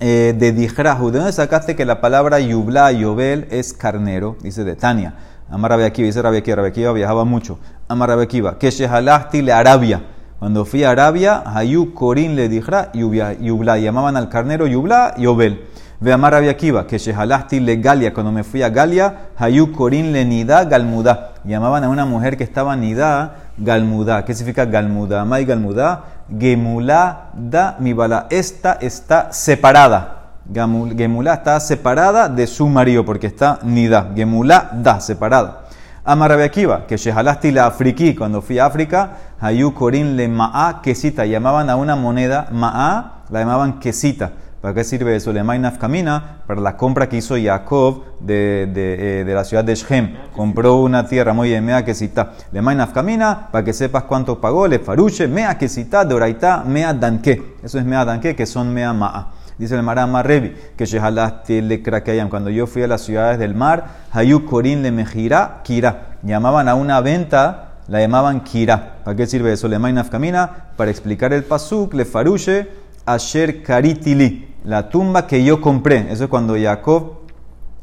eh, 0.00 0.34
de 0.38 0.52
Dijrahu. 0.52 1.10
¿De 1.10 1.18
dónde 1.18 1.32
sacaste 1.32 1.76
que 1.76 1.84
la 1.84 2.00
palabra 2.00 2.40
Yubla, 2.40 2.92
Yobel 2.92 3.46
es 3.50 3.72
carnero? 3.72 4.36
Dice 4.42 4.64
de 4.64 4.76
Tania. 4.76 5.14
Amar 5.50 5.92
dice 5.92 6.22
Rabbi 6.22 6.38
Akiva, 6.38 6.92
viajaba 6.92 7.24
mucho. 7.24 7.58
Amar 7.88 8.10
Akiva, 8.12 8.58
que 8.58 8.70
Shehalachti 8.70 9.42
le 9.42 9.52
Arabia. 9.52 10.02
Cuando 10.38 10.64
fui 10.64 10.84
a 10.84 10.90
Arabia, 10.90 11.42
Hayu 11.44 11.92
Korin 11.92 12.36
le 12.36 12.48
dijra 12.48 12.92
Yubla. 12.92 13.78
Llamaban 13.78 14.16
al 14.16 14.28
carnero 14.28 14.66
Yubla 14.66 15.14
y 15.16 15.26
Obel. 15.26 15.66
Ve 16.00 16.12
Amar 16.12 16.32
Rabbi 16.32 16.54
que 16.86 16.98
Shehalachti 16.98 17.60
le 17.60 17.76
Galia. 17.76 18.14
Cuando 18.14 18.30
me 18.30 18.44
fui 18.44 18.62
a 18.62 18.70
Galia, 18.70 19.30
Hayu 19.36 19.72
Korin 19.72 20.12
le 20.12 20.24
Nida 20.24 20.64
Galmuda. 20.64 21.32
Llamaban 21.44 21.84
a 21.84 21.88
una 21.88 22.06
mujer 22.06 22.36
que 22.36 22.44
estaba 22.44 22.76
Nida 22.76 23.49
Galmuda. 23.60 24.24
¿Qué 24.24 24.34
significa 24.34 24.64
Galmuda? 24.64 25.24
May 25.24 25.44
Galmuda. 25.44 26.04
Gemula 26.38 27.30
da 27.34 27.76
mibala. 27.78 28.26
Esta 28.30 28.78
está 28.80 29.32
separada. 29.32 30.16
Gemula 30.52 31.34
está 31.34 31.60
separada 31.60 32.28
de 32.28 32.46
su 32.46 32.66
marido 32.68 33.04
porque 33.04 33.26
está 33.26 33.58
Nida. 33.62 34.10
Gemula 34.16 34.70
da, 34.72 34.98
separada. 35.00 35.60
Amar 36.02 36.32
Akiva, 36.32 36.86
que 36.86 36.96
Shehalasti 36.96 37.52
la 37.52 37.66
Afriki, 37.66 38.14
cuando 38.14 38.40
fui 38.40 38.58
a 38.58 38.64
África, 38.66 39.10
Hayu 39.38 39.74
Korin 39.74 40.16
le 40.16 40.28
Ma'a 40.28 40.80
quesita, 40.82 41.26
llamaban 41.26 41.68
a 41.68 41.76
una 41.76 41.94
moneda 41.94 42.48
Ma'a, 42.50 43.24
la 43.28 43.40
llamaban 43.40 43.78
quesita. 43.78 44.32
¿Para 44.60 44.74
qué 44.74 44.84
sirve 44.84 45.16
eso? 45.16 45.32
Le 45.32 45.42
Camina, 45.80 46.42
para 46.46 46.60
la 46.60 46.76
compra 46.76 47.08
que 47.08 47.16
hizo 47.16 47.34
Jacob 47.42 48.04
de, 48.20 48.68
de, 48.70 49.20
eh, 49.20 49.24
de, 49.24 49.34
la 49.34 49.42
ciudad 49.42 49.64
de 49.64 49.74
Shem. 49.74 50.14
Compró 50.36 50.76
una 50.82 51.06
tierra 51.06 51.32
muy 51.32 51.48
bien, 51.48 51.64
mea 51.64 51.82
quesita. 51.82 52.32
Le 52.52 52.62
Camina, 52.92 53.48
para 53.50 53.64
que 53.64 53.72
sepas 53.72 54.04
cuánto 54.04 54.38
pagó. 54.38 54.68
Le 54.68 54.78
Faruche, 54.78 55.26
mea 55.28 55.56
quesita, 55.56 56.04
de 56.04 56.14
oraita, 56.14 56.62
mea 56.66 56.92
danque. 56.92 57.56
Eso 57.62 57.78
es 57.78 57.86
mea 57.86 58.04
danque, 58.04 58.36
que 58.36 58.44
son 58.44 58.74
mea 58.74 58.92
ma'a. 58.92 59.32
Dice 59.56 59.76
el 59.76 59.82
Marama 59.82 60.22
Revi, 60.22 60.54
que 60.76 60.84
Shehalaste 60.84 61.62
le 61.62 61.82
Krakayam. 61.82 62.28
Cuando 62.28 62.50
yo 62.50 62.66
fui 62.66 62.82
a 62.82 62.86
las 62.86 63.00
ciudades 63.00 63.38
del 63.38 63.54
mar, 63.54 63.86
Hayu 64.12 64.44
Korin 64.44 64.82
le 64.82 64.90
Mejira 64.90 65.60
Kira. 65.64 66.16
Llamaban 66.22 66.68
a 66.68 66.74
una 66.74 67.00
venta, 67.00 67.76
la 67.88 68.00
llamaban 68.00 68.40
Kira. 68.40 68.96
¿Para 69.04 69.16
qué 69.16 69.26
sirve 69.26 69.54
eso? 69.54 69.68
Le 69.68 69.78
Camina, 70.10 70.50
para 70.76 70.90
explicar 70.90 71.32
el 71.32 71.44
pasuk, 71.44 71.94
le 71.94 72.04
Faruche, 72.04 72.68
Asher 73.06 73.62
Karitili. 73.62 74.48
La 74.64 74.88
tumba 74.88 75.26
que 75.26 75.42
yo 75.42 75.60
compré. 75.60 76.06
Eso 76.10 76.24
es 76.24 76.30
cuando 76.30 76.56
Jacob, 76.60 77.20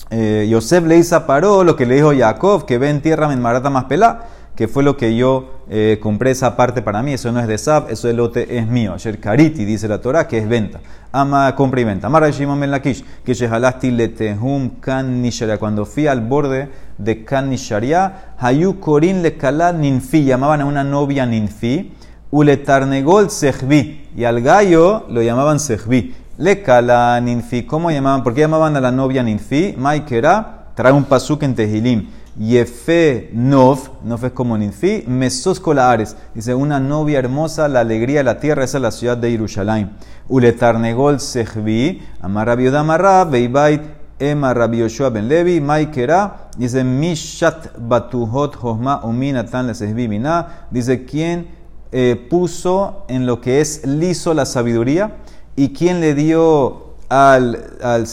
eh, 0.09 0.47
Yosef 0.49 0.85
le 0.85 0.97
hizo 0.97 1.25
paró 1.25 1.63
lo 1.63 1.75
que 1.75 1.85
le 1.85 1.95
dijo 1.95 2.13
Jacob, 2.15 2.65
que 2.65 2.77
ve 2.77 2.89
en 2.89 3.01
tierra 3.01 3.31
en 3.33 3.41
marata 3.41 3.69
más 3.69 3.85
pelá 3.85 4.27
que 4.57 4.67
fue 4.67 4.81
lo 4.81 4.97
que 4.97 5.15
yo 5.15 5.51
eh, 5.69 5.99
compré 6.01 6.31
esa 6.31 6.57
parte 6.57 6.81
para 6.81 7.03
mí, 7.03 7.13
eso 7.13 7.31
no 7.31 7.39
es 7.39 7.47
de 7.47 7.59
Sab, 7.59 7.91
eso 7.91 8.09
el 8.09 8.17
lote 8.17 8.57
es 8.57 8.65
mío. 8.65 8.93
Ayer 8.95 9.19
Kariti 9.19 9.65
dice 9.65 9.87
la 9.87 10.01
Torah 10.01 10.27
que 10.27 10.39
es 10.39 10.49
venta. 10.49 10.79
Ama, 11.11 11.53
compra 11.55 11.79
y 11.79 11.83
venta. 11.83 12.07
Amara 12.07 12.31
Shimon 12.31 12.59
Ben 12.59 12.71
Lakish, 12.71 13.05
que 13.23 13.35
Shehalasti 13.35 13.91
letehum 13.91 14.79
kan 14.79 15.21
nisharia. 15.21 15.59
Cuando 15.59 15.85
fui 15.85 16.07
al 16.07 16.21
borde 16.21 16.69
de 16.97 17.23
kan 17.23 17.51
nisharia, 17.51 18.33
Hayu 18.39 18.79
Korin 18.79 19.21
le 19.21 19.37
ninfi, 19.75 20.25
llamaban 20.25 20.61
a 20.61 20.65
una 20.65 20.83
novia 20.83 21.27
ninfi, 21.27 21.93
uletarnegol 22.31 23.29
sehvi, 23.29 24.09
y 24.15 24.23
al 24.23 24.41
gallo 24.41 25.05
lo 25.09 25.21
llamaban 25.21 25.59
sehvi. 25.59 26.15
Le 26.37 26.61
kala 26.61 27.19
ninfi, 27.21 27.63
¿cómo 27.63 27.89
llamaban? 27.89 28.23
¿Por 28.23 28.33
qué 28.33 28.41
llamaban 28.41 28.75
a 28.75 28.81
la 28.81 28.91
novia 28.91 29.23
ninfi? 29.23 29.75
Maikera, 29.77 30.67
trae 30.75 30.91
un 30.91 31.03
pasuk 31.03 31.43
en 31.43 31.55
Tehilim. 31.55 32.07
Yefe 32.39 33.31
Nov, 33.33 33.79
Nov 34.03 34.23
es 34.23 34.31
como 34.31 34.55
Ninfi, 34.55 35.05
Mesos 35.07 35.59
Ares, 35.79 36.15
dice 36.35 36.53
una 36.53 36.79
novia 36.79 37.17
hermosa, 37.17 37.67
la 37.67 37.79
alegría 37.79 38.19
de 38.19 38.25
la 38.25 38.39
tierra, 38.39 38.63
esa 38.63 38.77
es 38.77 38.81
la 38.83 38.91
ciudad 38.91 39.17
de 39.17 39.31
Jerusalén. 39.31 39.89
Uletarnegol 40.27 41.19
Sehvi, 41.19 41.99
Amarra, 42.21 43.25
Beibait, 43.25 43.81
Emma 44.19 44.53
Rabbi 44.53 44.77
Yoshua 44.77 45.09
Ben 45.09 45.27
Levi, 45.27 45.59
Maikera, 45.59 46.49
dice 46.57 46.83
Mishat 46.83 47.75
Batuhot 47.77 48.55
Hosma 48.61 49.01
Uminatan 49.03 49.67
Le 49.67 50.07
Mina, 50.07 50.67
dice 50.69 51.05
quién 51.05 51.47
eh, 51.91 52.27
puso 52.29 53.05
en 53.07 53.25
lo 53.25 53.41
que 53.41 53.61
es 53.61 53.85
liso 53.85 54.33
la 54.33 54.45
sabiduría 54.45 55.17
y 55.55 55.69
quién 55.69 56.01
le 56.01 56.13
dio 56.13 56.87
al, 57.09 57.77
al 57.81 58.05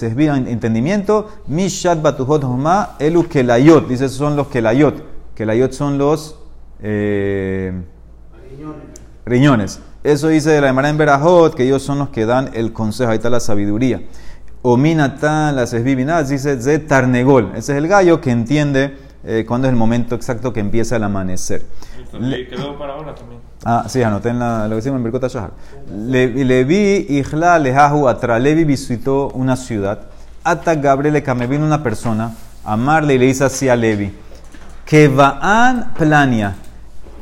entendimiento, 0.46 1.28
Mishat 1.46 2.00
Batuhot 2.00 2.44
Homa, 2.44 2.96
Elu 2.98 3.28
Kelayot, 3.28 3.88
dice, 3.88 4.08
son 4.08 4.36
los 4.36 4.48
Kelayot. 4.48 5.02
Kelayot 5.34 5.72
son 5.72 5.98
los 5.98 6.38
eh, 6.80 7.72
riñones. 9.24 9.80
Eso 10.04 10.28
dice 10.28 10.60
la 10.60 10.68
Emara 10.68 10.90
en 10.90 10.98
Berajot, 10.98 11.54
que 11.54 11.64
ellos 11.64 11.82
son 11.82 11.98
los 11.98 12.10
que 12.10 12.26
dan 12.26 12.50
el 12.54 12.72
consejo, 12.72 13.10
ahí 13.10 13.16
está 13.16 13.30
la 13.30 13.40
sabiduría. 13.40 14.02
Ominatan, 14.62 15.56
las 15.56 15.72
esbibinas, 15.72 16.28
dice 16.28 16.56
de 16.56 16.78
Tarnegol. 16.78 17.52
Ese 17.56 17.72
es 17.72 17.78
el 17.78 17.88
gallo 17.88 18.20
que 18.20 18.30
entiende 18.30 18.96
eh, 19.24 19.44
cuándo 19.46 19.66
es 19.66 19.72
el 19.72 19.78
momento 19.78 20.14
exacto 20.14 20.52
que 20.52 20.60
empieza 20.60 20.96
el 20.96 21.04
amanecer. 21.04 21.62
Le, 22.12 22.46
quedó 22.46 22.78
para 22.78 22.94
ahora 22.94 23.14
también. 23.14 23.40
Ah, 23.64 23.84
sí, 23.88 24.02
anoté 24.02 24.28
en 24.28 24.38
la, 24.38 24.64
lo 24.64 24.70
que 24.70 24.76
decimos 24.76 24.98
en 24.98 25.04
Birkota 25.04 25.28
Shahar. 25.28 25.52
Levi, 25.90 27.06
Ijla, 27.08 27.58
Lehahu, 27.58 28.08
Atra. 28.08 28.38
Levi 28.38 28.64
visitó 28.64 29.28
una 29.30 29.56
ciudad. 29.56 30.00
Ata 30.44 30.74
Gabriel 30.74 31.22
me 31.34 31.46
vino 31.46 31.64
una 31.64 31.82
persona, 31.82 32.34
amarle 32.62 33.14
y 33.14 33.18
le 33.18 33.26
dice 33.26 33.44
así 33.44 33.68
a 33.70 33.76
Levi: 33.76 34.14
Kevaan 34.84 35.94
plania. 35.94 36.56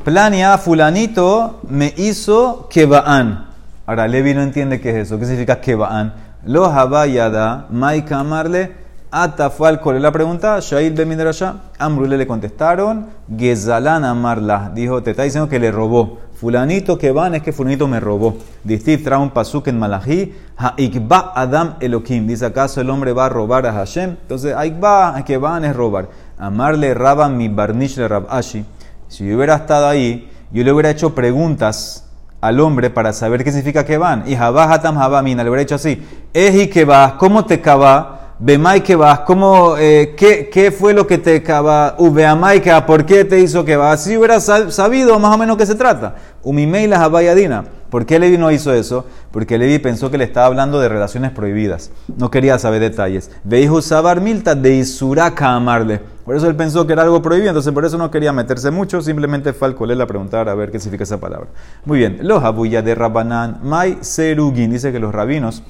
Plania, 0.03 0.57
fulanito, 0.57 1.61
me 1.69 1.93
hizo 1.95 2.67
Kevaan. 2.69 3.45
Ahora, 3.85 4.05
Levi 4.09 4.33
no 4.33 4.41
entiende 4.41 4.81
qué 4.81 4.89
es 4.89 5.07
eso. 5.07 5.17
¿Qué 5.17 5.25
significa 5.25 5.61
Kevaan? 5.61 6.13
Lo 6.45 6.65
Habayada, 6.65 7.67
Maika 7.69 8.19
amarle 8.19 8.82
Ata 9.15 9.51
fue 9.51 9.69
al 9.69 9.79
la 10.01 10.11
pregunta, 10.11 10.59
Shail 10.59 10.95
de 10.95 11.05
Midrasha, 11.05 11.57
Amrule 11.77 12.17
le 12.17 12.25
contestaron, 12.25 13.05
Gezalan 13.37 14.03
amarla, 14.03 14.71
dijo, 14.73 15.03
te 15.03 15.11
está 15.11 15.21
diciendo 15.21 15.47
que 15.47 15.59
le 15.59 15.71
robó. 15.71 16.17
Fulanito 16.33 16.97
que 16.97 17.11
van 17.11 17.35
es 17.35 17.43
que 17.43 17.53
fulanito 17.53 17.87
me 17.87 17.99
robó. 17.99 18.37
Distif 18.63 19.05
un 19.11 19.29
pasuk 19.29 19.67
en 19.67 19.77
Malachi, 19.77 20.33
Ha'ikba 20.57 21.31
Adam 21.35 21.75
Elohim. 21.79 22.25
Dice, 22.25 22.47
¿acaso 22.47 22.81
el 22.81 22.89
hombre 22.89 23.13
va 23.13 23.27
a 23.27 23.29
robar 23.29 23.67
a 23.67 23.73
Hashem? 23.73 24.17
Entonces, 24.19 24.55
Ha'ikba 24.55 25.23
que 25.23 25.37
van 25.37 25.63
es 25.63 25.75
robar. 25.75 26.09
Amarle 26.39 26.95
Rabba 26.95 27.29
mi 27.29 27.49
barnish 27.49 27.97
le 27.97 28.07
Rabashi. 28.07 28.65
Si 29.09 29.27
yo 29.27 29.37
hubiera 29.37 29.57
estado 29.57 29.89
ahí, 29.89 30.27
yo 30.51 30.63
le 30.63 30.73
hubiera 30.73 30.89
hecho 30.89 31.13
preguntas 31.13 32.09
al 32.41 32.59
hombre 32.59 32.89
para 32.89 33.13
saber 33.13 33.43
qué 33.43 33.51
significa 33.51 33.85
que 33.85 33.99
van. 33.99 34.23
Y 34.25 34.35
Jabá 34.35 34.73
Hatam 34.73 34.97
Jabá 34.97 35.21
Mina, 35.21 35.43
le 35.43 35.51
hubiera 35.51 35.61
hecho 35.61 35.75
así. 35.75 36.03
Eji 36.33 36.67
que 36.67 36.83
va, 36.83 37.15
¿cómo 37.19 37.45
te 37.45 37.61
cava? 37.61 38.22
Bemai 38.45 38.83
que 38.83 38.97
vas, 38.97 39.21
¿cómo, 39.21 39.77
eh, 39.77 40.15
qué, 40.17 40.49
qué, 40.51 40.69
fue 40.69 40.93
lo 40.93 41.07
que 41.07 41.17
te 41.17 41.41
cava? 41.41 41.95
Ubeamai 41.97 42.61
que 42.61 42.73
¿por 42.85 43.05
qué 43.05 43.23
te 43.23 43.39
hizo 43.39 43.63
que 43.63 43.77
va? 43.77 43.95
Si 43.95 44.17
hubieras 44.17 44.43
sabido 44.43 45.17
más 45.17 45.33
o 45.33 45.37
menos 45.37 45.55
qué 45.55 45.65
se 45.65 45.75
trata. 45.75 46.15
Umimei 46.43 46.85
la 46.87 47.01
Habayadina. 47.01 47.63
¿Por 47.89 48.05
qué 48.05 48.19
Levi 48.19 48.37
no 48.37 48.51
hizo 48.51 48.73
eso? 48.73 49.05
Porque 49.31 49.57
Levi 49.57 49.79
pensó 49.79 50.11
que 50.11 50.17
le 50.17 50.25
estaba 50.25 50.47
hablando 50.47 50.81
de 50.81 50.89
relaciones 50.89 51.31
prohibidas. 51.31 51.91
No 52.17 52.29
quería 52.29 52.59
saber 52.59 52.81
detalles. 52.81 53.31
Veihu 53.45 53.81
Sabar 53.81 54.19
Milta 54.19 54.55
de 54.55 54.75
Isuraka 54.75 55.55
amarle. 55.55 56.01
Por 56.25 56.35
eso 56.35 56.49
él 56.49 56.55
pensó 56.57 56.85
que 56.85 56.91
era 56.91 57.03
algo 57.03 57.21
prohibido, 57.21 57.51
entonces 57.51 57.71
por 57.71 57.85
eso 57.85 57.97
no 57.97 58.11
quería 58.11 58.33
meterse 58.33 58.71
mucho. 58.71 59.01
Simplemente 59.01 59.53
fue 59.53 59.69
al 59.69 60.01
a 60.01 60.05
preguntar 60.05 60.49
a 60.49 60.53
ver 60.53 60.69
qué 60.69 60.79
significa 60.79 61.05
esa 61.05 61.17
palabra. 61.17 61.47
Muy 61.85 61.97
bien. 61.97 62.17
Los 62.23 62.43
Abuya 62.43 62.81
de 62.81 62.93
Rabanan, 62.93 63.61
Mai 63.63 63.99
Serugin. 64.01 64.69
Dice 64.69 64.91
que 64.91 64.99
los 64.99 65.15
rabinos 65.15 65.63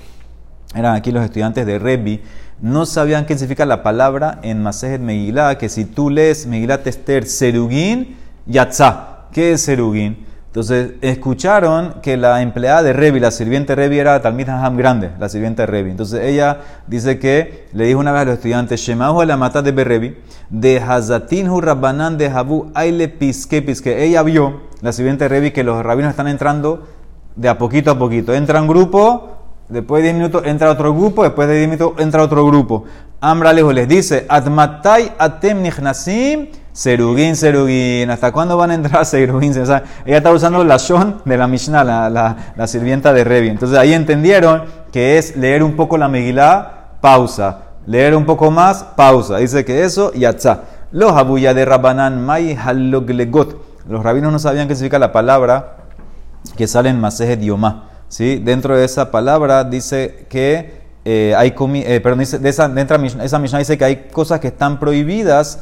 eran 0.73 0.95
aquí 0.95 1.11
los 1.11 1.23
estudiantes 1.23 1.67
de 1.67 1.77
Rebbi 1.77 2.19
no 2.63 2.85
sabían 2.85 3.25
qué 3.25 3.37
significa 3.37 3.65
la 3.65 3.83
palabra 3.83 4.39
en 4.41 4.63
Masejet 4.63 5.01
Megillah, 5.01 5.57
que 5.57 5.67
si 5.67 5.83
tú 5.83 6.09
lees 6.09 6.47
Megilat 6.47 6.87
Esther 6.87 7.25
Serugin, 7.25 8.15
Yatzá. 8.45 9.27
¿Qué 9.33 9.51
es 9.51 9.63
Serugin? 9.63 10.25
Entonces, 10.45 10.91
escucharon 11.01 11.95
que 12.01 12.15
la 12.15 12.41
empleada 12.41 12.81
de 12.81 12.93
Revi, 12.93 13.19
la 13.19 13.31
sirviente 13.31 13.75
Revi, 13.75 13.99
era 13.99 14.21
Talmid 14.21 14.47
Ham 14.47 14.77
grande, 14.77 15.11
la 15.19 15.27
sirviente 15.27 15.65
Revi. 15.65 15.91
Entonces, 15.91 16.21
ella 16.23 16.61
dice 16.87 17.19
que 17.19 17.67
le 17.73 17.85
dijo 17.85 17.99
una 17.99 18.13
vez 18.13 18.21
a 18.21 18.25
los 18.25 18.33
estudiantes, 18.35 18.79
Shemahu 18.79 19.23
la 19.23 19.35
mata 19.35 19.61
de 19.61 19.73
Berevi, 19.73 20.17
de 20.49 20.79
Hazatin 20.79 21.49
Hu 21.49 21.59
Rabbanan 21.59 22.17
de 22.17 22.27
Habu 22.27 22.71
Aile 22.75 23.09
Piske 23.09 23.61
Piske. 23.61 24.05
Ella 24.05 24.23
vio, 24.23 24.61
la 24.79 24.93
sirviente 24.93 25.27
Revi, 25.27 25.51
que 25.51 25.65
los 25.65 25.83
rabinos 25.83 26.11
están 26.11 26.29
entrando 26.29 26.87
de 27.35 27.49
a 27.49 27.57
poquito 27.57 27.91
a 27.91 27.99
poquito. 27.99 28.33
Entra 28.33 28.61
un 28.61 28.69
grupo, 28.69 29.32
Después 29.73 30.03
de 30.03 30.09
10 30.09 30.15
minutos 30.15 30.43
entra 30.45 30.69
otro 30.69 30.93
grupo, 30.93 31.23
después 31.23 31.47
de 31.47 31.57
10 31.57 31.67
minutos 31.67 31.93
entra 31.97 32.21
otro 32.21 32.45
grupo. 32.45 32.85
Amra 33.19 33.51
les 33.53 33.87
dice, 33.87 34.27
Atmatai 34.29 35.13
atem 35.17 35.63
nichnasim, 35.63 36.49
serugin, 36.71 37.35
serugin. 37.35 38.07
¿Hasta 38.11 38.31
cuándo 38.31 38.55
van 38.55 38.69
a 38.69 38.75
entrar 38.75 39.03
serugin? 39.07 39.51
O 39.57 39.63
ella 39.63 39.83
está 40.05 40.31
usando 40.31 40.63
la 40.63 40.77
shon 40.77 41.23
de 41.25 41.37
la 41.37 41.47
Mishnah, 41.47 41.83
la, 41.83 42.35
la, 42.55 42.67
sirvienta 42.67 43.13
de 43.13 43.23
Revi. 43.23 43.49
Entonces 43.49 43.75
ahí 43.75 43.93
entendieron 43.93 44.61
que 44.91 45.17
es 45.17 45.35
leer 45.35 45.63
un 45.63 45.75
poco 45.75 45.97
la 45.97 46.07
Megillah, 46.07 46.99
pausa, 47.01 47.61
Leer 47.87 48.15
un 48.15 48.25
poco 48.25 48.51
más, 48.51 48.83
pausa. 48.95 49.37
Dice 49.37 49.65
que 49.65 49.83
eso, 49.83 50.13
yatzá. 50.13 50.65
Los 50.91 51.13
abuya 51.13 51.55
de 51.55 51.65
Rabanán, 51.65 52.23
mai 52.23 52.55
haloglegot. 52.55 53.57
Los 53.89 54.03
rabinos 54.03 54.31
no 54.31 54.37
sabían 54.37 54.67
qué 54.67 54.75
significa 54.75 54.99
la 54.99 55.11
palabra 55.11 55.77
que 56.55 56.67
sale 56.67 56.89
en 56.89 57.01
Maseje 57.01 57.37
Diomá. 57.37 57.89
¿Sí? 58.13 58.37
Dentro 58.37 58.77
de 58.77 58.85
esa 58.85 59.09
palabra 59.09 59.63
dice 59.63 60.27
que 60.29 60.83
eh, 61.03 61.33
hay 61.35 61.55
eh, 61.57 61.99
perdón, 61.99 62.19
dice, 62.19 62.37
de 62.37 62.47
esa, 62.47 62.69
dentro 62.69 62.97
de 62.99 63.25
esa 63.25 63.39
Mishnah 63.39 63.57
dice 63.59 63.75
que 63.75 63.85
hay 63.85 63.95
cosas 64.11 64.39
que 64.39 64.49
están 64.49 64.79
prohibidas 64.79 65.59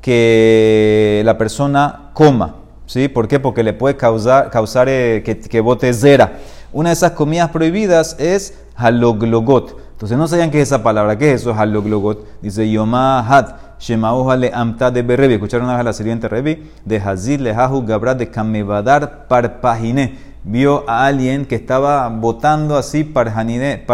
que 0.00 1.20
la 1.26 1.36
persona 1.36 2.10
coma. 2.14 2.56
¿sí? 2.86 3.08
¿Por 3.08 3.28
qué? 3.28 3.38
Porque 3.38 3.62
le 3.62 3.74
puede 3.74 3.98
causar, 3.98 4.48
causar 4.48 4.88
eh, 4.88 5.22
que, 5.22 5.38
que 5.38 5.60
bote 5.60 5.92
zera. 5.92 6.38
Una 6.72 6.88
de 6.88 6.94
esas 6.94 7.12
comidas 7.12 7.50
prohibidas 7.50 8.16
es 8.18 8.54
haloglogot. 8.76 9.76
Entonces 9.92 10.16
no 10.16 10.26
sabían 10.26 10.50
qué 10.50 10.62
es 10.62 10.68
esa 10.68 10.82
palabra. 10.82 11.18
¿Qué 11.18 11.34
es 11.34 11.42
eso? 11.42 11.52
Haloglogot. 11.52 12.40
Dice 12.40 12.70
Yomá 12.70 13.20
hat. 13.28 13.78
Shemauhale 13.78 14.50
amta 14.54 14.90
de 14.90 15.02
Berebi. 15.02 15.34
Escucharon 15.34 15.66
una 15.66 15.76
vez 15.76 15.84
la 15.84 15.92
siguiente 15.92 16.28
Rebi. 16.28 16.70
De 16.86 16.96
Hazid 16.96 17.40
lehahu 17.40 17.84
gabra 17.84 18.14
de 18.14 18.30
Kamevadar 18.30 19.28
parpaginé. 19.28 20.29
Vio 20.42 20.88
a 20.88 21.06
alguien 21.06 21.44
que 21.44 21.54
estaba 21.54 22.08
botando 22.08 22.76
así 22.76 23.04
parpaginé. 23.04 23.84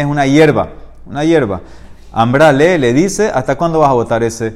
es 0.00 0.06
una 0.06 0.26
hierba. 0.26 0.68
Una 1.06 1.24
hierba. 1.24 1.60
Ambrale 2.18 2.78
le 2.78 2.94
dice, 2.94 3.30
¿hasta 3.34 3.56
cuándo 3.56 3.80
vas 3.80 3.90
a 3.90 3.92
votar 3.92 4.22
ese? 4.22 4.54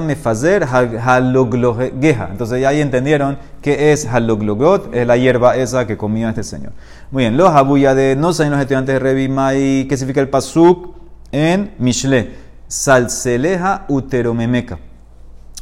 me 0.00 0.14
fazer 0.14 0.62
haloglogeja. 0.62 2.28
Entonces 2.30 2.60
ya 2.60 2.68
ahí 2.68 2.80
entendieron 2.80 3.36
que 3.60 3.90
es 3.90 4.06
haloglogot, 4.06 4.94
es 4.94 5.04
la 5.04 5.16
hierba 5.16 5.56
esa 5.56 5.88
que 5.88 5.96
comía 5.96 6.28
este 6.28 6.44
señor. 6.44 6.70
Muy 7.10 7.24
bien, 7.24 7.36
los 7.36 7.50
abuya 7.50 7.96
de 7.96 8.14
no 8.14 8.32
saben 8.32 8.52
los 8.52 8.60
estudiantes 8.60 8.92
de 8.92 8.98
Revi 9.00 9.28
Mai, 9.28 9.86
¿qué 9.88 9.96
significa 9.96 10.20
el 10.20 10.28
pasuk 10.28 10.94
en 11.32 11.72
Mishle? 11.78 12.30
Salseleja 12.68 13.84
uteromemeca. 13.88 14.78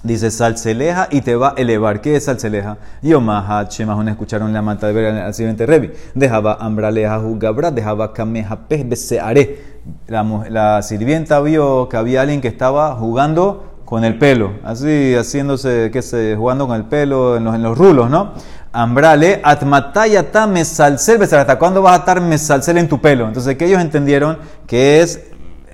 Dice 0.03 0.31
salseleja 0.31 1.09
y 1.11 1.23
te 1.23 1.35
va 1.35 1.51
a 1.51 1.55
elevar. 1.57 2.01
¿Qué 2.01 2.17
es 2.17 2.25
salseleja? 2.25 2.77
Yomaha, 3.03 3.65
Shemahun 3.65 4.09
escucharon 4.09 4.53
la 4.53 4.63
manta 4.63 4.87
de 4.87 4.93
ver 4.93 5.07
al 5.07 5.35
siguiente 5.35 5.67
Revi. 5.67 5.91
Dejaba 6.15 6.59
ambraleja 6.61 7.19
jugabra, 7.19 7.71
dejaba 7.71 8.13
kameja 8.13 8.69
pez 8.69 8.89
beseare 8.89 9.77
la, 10.09 10.83
sirvienta 10.83 11.41
vio 11.41 11.89
que 11.89 11.97
había 11.97 12.23
alguien 12.23 12.41
que 12.41 12.49
estaba 12.49 12.95
jugando 12.97 13.75
con 13.85 14.05
el 14.05 14.19
pelo, 14.19 14.55
así 14.65 15.15
haciéndose, 15.15 15.91
qué 15.93 16.03
sé, 16.03 16.35
jugando 16.37 16.67
con 16.67 16.77
el 16.77 16.85
pelo 16.85 17.37
en 17.37 17.45
los, 17.45 17.55
en 17.55 17.63
los 17.63 17.79
rulos, 17.79 18.11
¿no? 18.11 18.33
Ambrale, 18.73 19.41
atmatayata 19.43 20.47
mesalcel, 20.47 21.23
¿hasta 21.23 21.59
cuándo 21.59 21.83
vas 21.83 21.95
a 21.95 21.97
estar 21.99 22.21
mesalcel 22.21 22.79
en 22.79 22.89
tu 22.89 23.01
pelo? 23.01 23.27
Entonces, 23.27 23.57
que 23.57 23.67
ellos 23.67 23.81
entendieron 23.81 24.39
que 24.67 25.01
es 25.01 25.23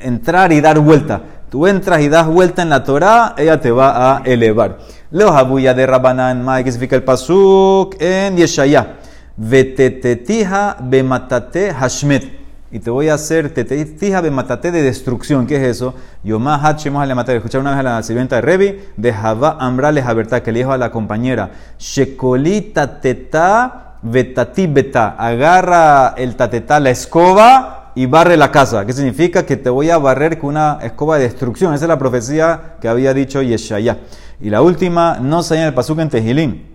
entrar 0.01 0.53
y 0.53 0.61
dar 0.61 0.79
vuelta. 0.79 1.23
Tú 1.53 1.67
entras 1.67 2.01
y 2.01 2.09
das 2.09 2.27
vuelta 2.27 2.63
en 2.63 2.71
la 2.71 2.83
Torah, 2.83 3.35
ella 3.37 3.61
te 3.61 3.71
va 3.71 4.17
a 4.17 4.23
elevar. 4.25 4.79
Los 5.11 5.33
abuya 5.33 5.75
de 5.75 5.87
Rabanán, 5.87 6.47
que 6.65 6.73
significa 6.73 6.97
el 6.97 7.03
pasuk 7.03 7.95
en 8.01 8.39
Yeshaya. 8.39 8.95
Vetetetija 9.37 10.79
bematate 10.81 11.75
hashmet 11.75 12.41
y 12.71 12.79
te 12.79 12.89
voy 12.89 13.11
a 13.11 13.15
hacer 13.15 13.53
tetija 13.53 14.23
de 14.23 14.31
matate 14.31 14.73
de 14.73 14.81
destrucción. 14.81 15.47
¿Qué 15.47 15.57
es 15.57 15.77
eso? 15.77 15.95
Yomá 16.25 16.55
hachemos 16.67 17.07
le 17.07 17.15
matar. 17.15 17.37
Escuchar 17.37 17.61
una 17.61 17.73
vez 17.73 17.81
a 17.81 17.83
la 17.83 18.03
sirvienta 18.03 18.37
de 18.37 18.41
Revi, 18.41 18.81
de 18.97 19.13
Javá 19.13 19.59
Jabertá, 19.61 20.43
que 20.43 20.53
le 20.53 20.61
dijo 20.61 20.73
a 20.73 20.79
la 20.79 20.91
compañera, 20.91 21.51
Shekolita 21.79 22.99
teta 22.99 23.97
vetati 24.01 24.69
beta. 24.69 25.17
Agarra 25.19 26.15
el 26.17 26.35
tatetá, 26.35 26.81
la 26.81 26.89
escoba, 26.89 27.82
y 27.95 28.07
barre 28.07 28.37
la 28.37 28.51
casa. 28.51 28.85
¿Qué 28.87 28.93
significa? 28.93 29.45
Que 29.45 29.57
te 29.57 29.71
voy 29.71 29.91
a 29.91 29.99
barrer 29.99 30.39
con 30.39 30.51
una 30.51 30.79
escoba 30.83 31.19
de 31.19 31.25
destrucción. 31.25 31.75
Esa 31.75 31.85
es 31.85 31.89
la 31.89 31.99
profecía 31.99 32.77
que 32.81 32.89
había 32.89 33.15
dicho 33.15 33.43
Yeshaya. 33.43 33.99
Y 34.41 34.51
la 34.51 34.63
última, 34.63 35.19
no 35.21 35.43
se 35.43 35.57
en 35.57 35.63
el 35.65 35.75
pasuk 35.75 35.99
en 36.01 36.09
Tejilín. 36.09 36.73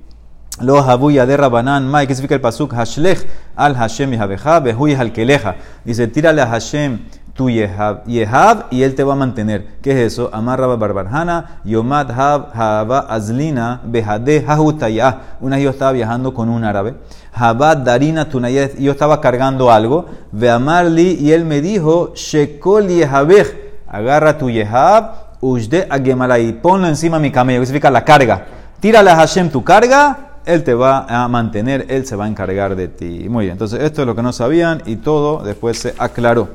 Los 0.59 0.87
abuya 0.87 1.27
de 1.27 1.37
Rabanán, 1.37 1.87
Mai, 1.87 2.07
¿qué 2.07 2.15
significa 2.15 2.33
el 2.33 2.41
pasuk? 2.41 2.73
Hashlech 2.73 3.27
al 3.55 3.75
Hashem 3.75 4.11
Yehabeja, 4.11 4.59
Behuy 4.59 4.95
al 4.95 5.11
Keleja. 5.11 5.55
Dice, 5.85 6.07
tírale 6.07 6.41
a 6.41 6.47
Hashem 6.47 6.99
tu 7.37 7.51
Yehab, 7.51 8.65
y 8.71 8.81
él 8.81 8.95
te 8.95 9.03
va 9.03 9.13
a 9.13 9.15
mantener. 9.15 9.67
¿Qué 9.83 9.91
es 9.91 10.13
eso? 10.13 10.31
Amarra 10.33 10.65
Barbarjana, 10.65 11.61
Yomad 11.63 12.09
Hab, 12.09 12.49
Haba 12.53 12.99
Azlina, 13.01 13.79
Behade 13.85 14.43
Hahutaya. 14.45 15.19
Una 15.39 15.55
vez 15.55 15.65
yo 15.65 15.69
estaba 15.69 15.91
viajando 15.91 16.33
con 16.33 16.49
un 16.49 16.63
árabe. 16.63 16.95
Habad 17.31 17.77
Darina 17.77 18.27
Tunayet, 18.27 18.79
yo 18.79 18.91
estaba 18.91 19.21
cargando 19.21 19.71
algo. 19.71 20.07
Ve 20.31 20.49
Amarli, 20.49 21.19
y 21.21 21.31
él 21.31 21.45
me 21.45 21.61
dijo, 21.61 22.11
Shekol 22.15 22.87
Yehabej, 22.87 23.55
agarra 23.87 24.35
tu 24.37 24.49
Yehab, 24.49 25.27
Ujde 25.39 25.85
Agemalai, 25.87 26.51
ponlo 26.53 26.87
encima 26.87 27.19
mi 27.19 27.31
camello, 27.31 27.59
que 27.59 27.67
significa 27.67 27.91
la 27.91 28.03
carga. 28.03 28.45
Tírale 28.79 29.11
a 29.11 29.15
Hashem 29.15 29.51
tu 29.51 29.63
carga 29.63 30.27
él 30.47 30.63
te 30.63 30.73
va 30.73 31.05
a 31.09 31.27
mantener, 31.27 31.87
Él 31.89 32.05
se 32.05 32.15
va 32.15 32.23
a 32.23 32.27
encargar 32.29 32.77
de 32.77 32.87
ti. 32.87 33.27
Muy 33.27 33.45
bien, 33.45 33.51
entonces 33.51 33.83
esto 33.83 34.01
es 34.01 34.07
lo 34.07 34.15
que 34.15 34.23
no 34.23 34.31
sabían 34.31 34.81
y 34.85 34.95
todo 34.95 35.43
después 35.43 35.77
se 35.77 35.93
aclaró. 35.97 36.47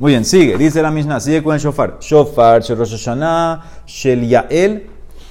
Muy 0.00 0.12
bien, 0.12 0.24
sigue, 0.24 0.56
dice 0.56 0.80
la 0.80 0.92
Mishnah, 0.92 1.18
sigue 1.18 1.42
con 1.42 1.54
el 1.54 1.60
shofar. 1.60 1.98
Shofar, 2.00 2.62
Shel 2.62 2.78
Rosh 2.78 2.92
Hashanah, 2.92 3.82
Shel 3.84 4.28
Yael, 4.28 4.86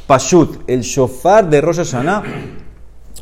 Pashut. 0.05 0.59
El 0.67 0.81
shofar 0.81 1.49
de 1.49 1.61
Rosh 1.61 1.77
Hashanah, 1.77 2.23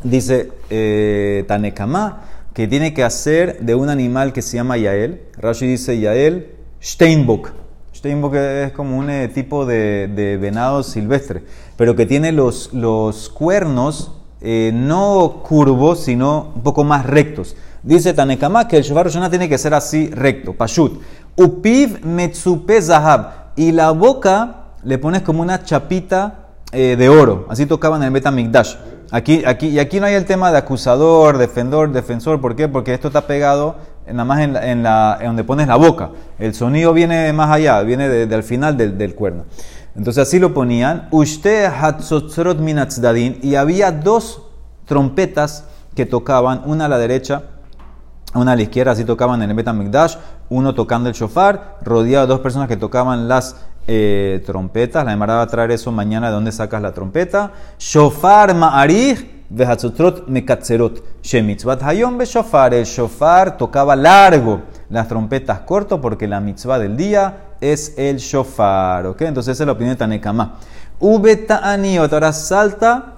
dice 0.03 0.51
eh, 0.71 1.45
Tanekama, 1.47 2.23
que 2.51 2.67
tiene 2.67 2.95
que 2.95 3.03
hacer 3.03 3.59
de 3.59 3.75
un 3.75 3.89
animal 3.89 4.33
que 4.33 4.41
se 4.41 4.57
llama 4.57 4.77
Yael. 4.77 5.21
Rashi 5.37 5.67
dice 5.67 5.99
Yael, 5.99 6.55
Steinbock. 6.81 7.51
Steinbock 7.93 8.33
es 8.33 8.71
como 8.71 8.97
un 8.97 9.11
eh, 9.11 9.27
tipo 9.27 9.67
de, 9.67 10.39
venado 10.41 10.81
silvestre, 10.81 11.43
pero 11.77 11.95
que 11.95 12.07
tiene 12.07 12.31
los, 12.31 12.69
cuernos 13.35 14.13
eh, 14.41 14.71
no 14.73 15.43
curvos, 15.47 15.99
sino 15.99 16.53
un 16.55 16.63
poco 16.63 16.83
más 16.83 17.05
rectos. 17.05 17.55
Dice 17.83 18.15
Tanekama 18.15 18.67
que 18.67 18.77
el 18.77 18.83
shofar 18.83 19.05
Roshana 19.05 19.29
tiene 19.29 19.47
que 19.47 19.59
ser 19.59 19.75
así 19.75 20.07
recto, 20.07 20.53
pashut. 20.53 20.99
Upiv 21.35 22.05
metzupe 22.05 22.81
zahab. 22.81 23.51
Y 23.55 23.71
la 23.71 23.91
boca 23.91 24.55
le 24.83 24.97
pones 24.97 25.21
como 25.21 25.41
una 25.41 25.63
chapita 25.63 26.47
eh, 26.71 26.95
de 26.97 27.09
oro. 27.09 27.45
Así 27.49 27.65
tocaban 27.65 28.01
en 28.01 28.07
el 28.07 28.13
Betamikdash. 28.13 28.75
Aquí, 29.11 29.43
aquí, 29.45 29.67
y 29.67 29.79
aquí 29.79 29.99
no 29.99 30.07
hay 30.07 30.15
el 30.15 30.25
tema 30.25 30.51
de 30.51 30.57
acusador, 30.57 31.37
defensor, 31.37 31.91
defensor. 31.91 32.41
¿Por 32.41 32.55
qué? 32.55 32.67
Porque 32.67 32.93
esto 32.93 33.07
está 33.07 33.27
pegado 33.27 33.75
nada 34.07 34.25
más 34.25 34.39
en, 34.41 34.83
la, 34.83 35.19
donde 35.23 35.43
pones 35.43 35.67
la 35.67 35.75
boca. 35.75 36.11
El 36.37 36.53
sonido 36.53 36.93
viene 36.93 37.31
más 37.33 37.49
allá, 37.49 37.81
viene 37.81 38.09
del 38.09 38.43
final 38.43 38.77
del, 38.77 38.97
del 38.97 39.15
cuerno. 39.15 39.45
Entonces 39.95 40.27
así 40.27 40.39
lo 40.39 40.53
ponían. 40.53 41.07
Ushte 41.11 41.65
hatzotzrot 41.65 42.59
minatzdadin. 42.59 43.39
Y 43.41 43.55
había 43.55 43.91
dos 43.91 44.43
trompetas 44.85 45.65
que 45.95 46.05
tocaban, 46.05 46.61
una 46.65 46.85
a 46.85 46.89
la 46.89 46.97
derecha, 46.97 47.43
una 48.39 48.53
a 48.53 48.55
la 48.55 48.61
izquierda, 48.61 48.91
así 48.91 49.05
tocaban 49.05 49.41
en 49.41 49.49
el 49.49 49.55
Betamikdash, 49.55 50.15
uno 50.49 50.73
tocando 50.73 51.09
el 51.09 51.15
shofar, 51.15 51.77
rodeado 51.83 52.27
de 52.27 52.33
dos 52.33 52.39
personas 52.41 52.67
que 52.67 52.77
tocaban 52.77 53.27
las 53.27 53.55
eh, 53.87 54.43
trompetas. 54.45 55.05
La 55.05 55.13
Emara 55.13 55.35
va 55.35 55.41
a 55.43 55.47
traer 55.47 55.71
eso 55.71 55.91
mañana 55.91 56.27
de 56.27 56.33
dónde 56.33 56.51
sacas 56.51 56.81
la 56.81 56.91
trompeta. 56.91 57.51
Shofar 57.77 58.55
ma'arich 58.55 59.45
vehatzotrot 59.49 60.27
mekatzerot. 60.27 61.03
Shemitzvat 61.21 61.83
hayom 61.83 62.19
shofar. 62.19 62.73
El 62.73 62.85
shofar 62.85 63.57
tocaba 63.57 63.95
largo, 63.95 64.61
las 64.89 65.07
trompetas 65.07 65.59
corto 65.61 66.01
porque 66.01 66.27
la 66.27 66.39
mitzvah 66.39 66.79
del 66.79 66.97
día 66.97 67.55
es 67.61 67.93
el 67.97 68.17
shofar. 68.17 69.05
¿ok? 69.07 69.21
Entonces 69.21 69.53
esa 69.53 69.63
es 69.63 69.67
la 69.67 69.73
opinión 69.73 69.93
de 69.95 69.99
Tanekama. 69.99 70.55
Ube 70.99 71.35
ta'aniot. 71.35 72.11
Ahora 72.11 72.33
salta 72.33 73.14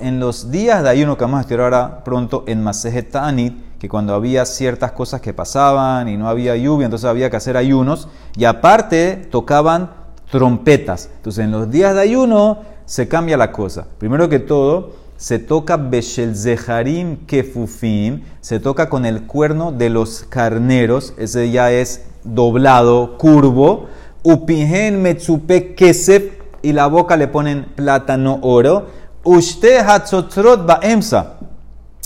En 0.00 0.18
los 0.18 0.50
días 0.50 0.82
de 0.82 0.88
ayuno 0.88 1.16
que 1.16 1.22
vamos 1.22 1.38
a 1.38 1.40
estudiar 1.42 1.60
ahora 1.60 2.02
pronto 2.02 2.42
en 2.48 2.60
Masejet 2.60 3.12
Ta'anit, 3.12 3.78
que 3.78 3.88
cuando 3.88 4.14
había 4.14 4.44
ciertas 4.44 4.90
cosas 4.92 5.20
que 5.20 5.32
pasaban 5.32 6.08
y 6.08 6.16
no 6.16 6.28
había 6.28 6.56
lluvia, 6.56 6.86
entonces 6.86 7.08
había 7.08 7.30
que 7.30 7.36
hacer 7.36 7.56
ayunos. 7.56 8.08
Y 8.36 8.46
aparte 8.46 9.28
tocaban 9.30 9.90
trompetas. 10.28 11.08
Entonces 11.18 11.44
en 11.44 11.52
los 11.52 11.70
días 11.70 11.94
de 11.94 12.00
ayuno 12.00 12.62
se 12.84 13.06
cambia 13.06 13.36
la 13.36 13.52
cosa. 13.52 13.86
Primero 13.98 14.28
que 14.28 14.40
todo, 14.40 14.94
se 15.16 15.38
toca 15.38 15.76
Beshel 15.76 16.34
Zeharim 16.34 17.26
Kefufim, 17.26 18.22
se 18.40 18.58
toca 18.58 18.88
con 18.88 19.06
el 19.06 19.22
cuerno 19.22 19.70
de 19.70 19.88
los 19.88 20.26
carneros, 20.28 21.14
ese 21.16 21.50
ya 21.52 21.70
es 21.70 22.06
doblado, 22.24 23.16
curvo. 23.18 23.86
Upihen 24.24 25.00
Metzupe 25.02 25.76
Kesef, 25.76 26.24
y 26.66 26.72
la 26.72 26.88
boca 26.88 27.16
le 27.16 27.28
ponen 27.28 27.64
plátano 27.76 28.40
oro. 28.42 28.88
Usted 29.22 29.86
hatzotrot 29.86 30.66
baemsa. 30.66 31.34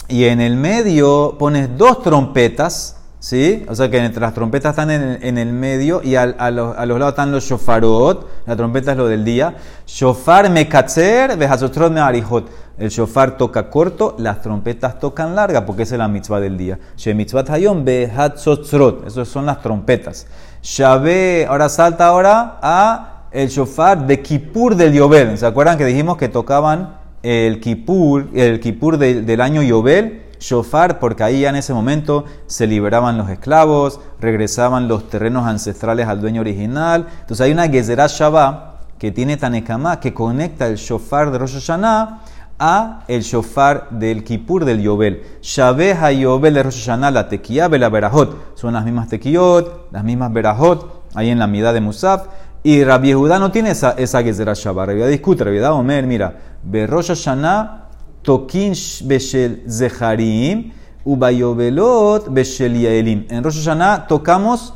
Y 0.06 0.24
en 0.24 0.42
el 0.42 0.56
medio 0.56 1.36
pones 1.38 1.78
dos 1.78 2.02
trompetas, 2.02 2.98
¿sí? 3.20 3.64
O 3.70 3.74
sea 3.74 3.90
que 3.90 3.96
entre 3.96 4.20
las 4.20 4.34
trompetas 4.34 4.72
están 4.72 4.90
en, 4.90 5.38
el 5.38 5.52
medio 5.54 6.02
y 6.04 6.16
a, 6.16 6.26
los, 6.50 6.76
lados 6.76 7.08
están 7.08 7.32
los 7.32 7.44
shofarot. 7.44 8.28
La 8.44 8.54
trompeta 8.54 8.90
es 8.90 8.98
lo 8.98 9.08
del 9.08 9.24
día. 9.24 9.54
Shofar 9.86 10.50
mekatzer, 10.50 11.38
behatzotrot 11.38 11.90
me'arihot. 11.90 12.50
El 12.76 12.90
shofar 12.90 13.38
toca 13.38 13.70
corto, 13.70 14.14
las 14.18 14.42
trompetas 14.42 14.98
tocan 14.98 15.34
larga, 15.34 15.64
porque 15.64 15.84
es 15.84 15.92
la 15.92 16.08
mitzvah 16.08 16.40
del 16.40 16.58
día. 16.58 16.78
She 16.98 17.14
mitzvah 17.14 17.44
hayom. 17.48 17.82
Esas 17.88 19.26
son 19.26 19.46
las 19.46 19.62
trompetas. 19.62 20.26
Shabé, 20.62 21.46
ahora 21.48 21.70
salta 21.70 22.08
ahora 22.08 22.58
a 22.60 23.09
el 23.32 23.48
shofar 23.48 24.06
de 24.06 24.20
Kippur 24.22 24.74
del 24.74 24.92
Yobel. 24.92 25.38
¿Se 25.38 25.46
acuerdan 25.46 25.78
que 25.78 25.84
dijimos 25.84 26.16
que 26.16 26.28
tocaban 26.28 26.96
el 27.22 27.60
Kippur, 27.60 28.28
el 28.34 28.60
Kippur 28.60 28.98
del, 28.98 29.40
año 29.40 29.62
Yobel? 29.62 30.22
Shofar, 30.40 30.98
porque 30.98 31.22
ahí 31.22 31.40
ya 31.42 31.50
en 31.50 31.56
ese 31.56 31.74
momento 31.74 32.24
se 32.46 32.66
liberaban 32.66 33.18
los 33.18 33.28
esclavos, 33.28 34.00
regresaban 34.20 34.88
los 34.88 35.08
terrenos 35.10 35.46
ancestrales 35.46 36.08
al 36.08 36.20
dueño 36.20 36.40
original. 36.40 37.06
Entonces 37.20 37.44
hay 37.44 37.52
una 37.52 37.68
Gezerah 37.68 38.06
Shabbat 38.06 38.70
que 38.98 39.12
tiene 39.12 39.36
Tanekama 39.36 40.00
que 40.00 40.14
conecta 40.14 40.66
el 40.66 40.76
shofar 40.76 41.30
de 41.30 41.38
Rosh 41.38 41.54
Hashanah 41.54 42.22
a 42.58 43.04
el 43.08 43.22
shofar 43.22 43.88
del 43.90 44.24
Kippur 44.24 44.64
del 44.64 44.80
Yobel. 44.80 45.22
Shabeh 45.42 46.18
Yobel 46.18 46.54
de 46.54 46.62
Rosh 46.62 46.86
Hashanah, 46.86 47.10
la 47.10 47.28
tequía 47.28 47.68
la 47.68 47.88
berajot. 47.90 48.56
Son 48.56 48.72
las 48.72 48.84
mismas 48.84 49.08
tequiot, 49.08 49.88
las 49.92 50.04
mismas 50.04 50.32
berajot, 50.32 51.04
ahí 51.14 51.28
en 51.28 51.38
la 51.38 51.46
mitad 51.46 51.74
de 51.74 51.80
Musaf. 51.82 52.28
Y 52.62 52.84
Rabbi 52.84 53.12
Judá 53.12 53.38
no 53.38 53.50
tiene 53.50 53.70
esa, 53.70 53.92
esa 53.92 54.22
Gezerah 54.22 54.54
Shabbat. 54.54 54.88
Rabbi 54.88 55.02
discute, 55.04 55.44
Rabbi 55.44 55.58
Omer, 55.60 56.06
mira, 56.06 56.34
Be 56.62 56.86
Rosh 56.86 57.10
Hashanah 57.10 57.88
tokin 58.22 58.74
beshel 59.04 59.62
zeharim 59.66 60.72
beshel 61.04 62.76
yaelim. 62.76 63.26
En 63.30 63.42
Rosh 63.42 63.64
Hashanah 63.64 64.06
tocamos 64.06 64.74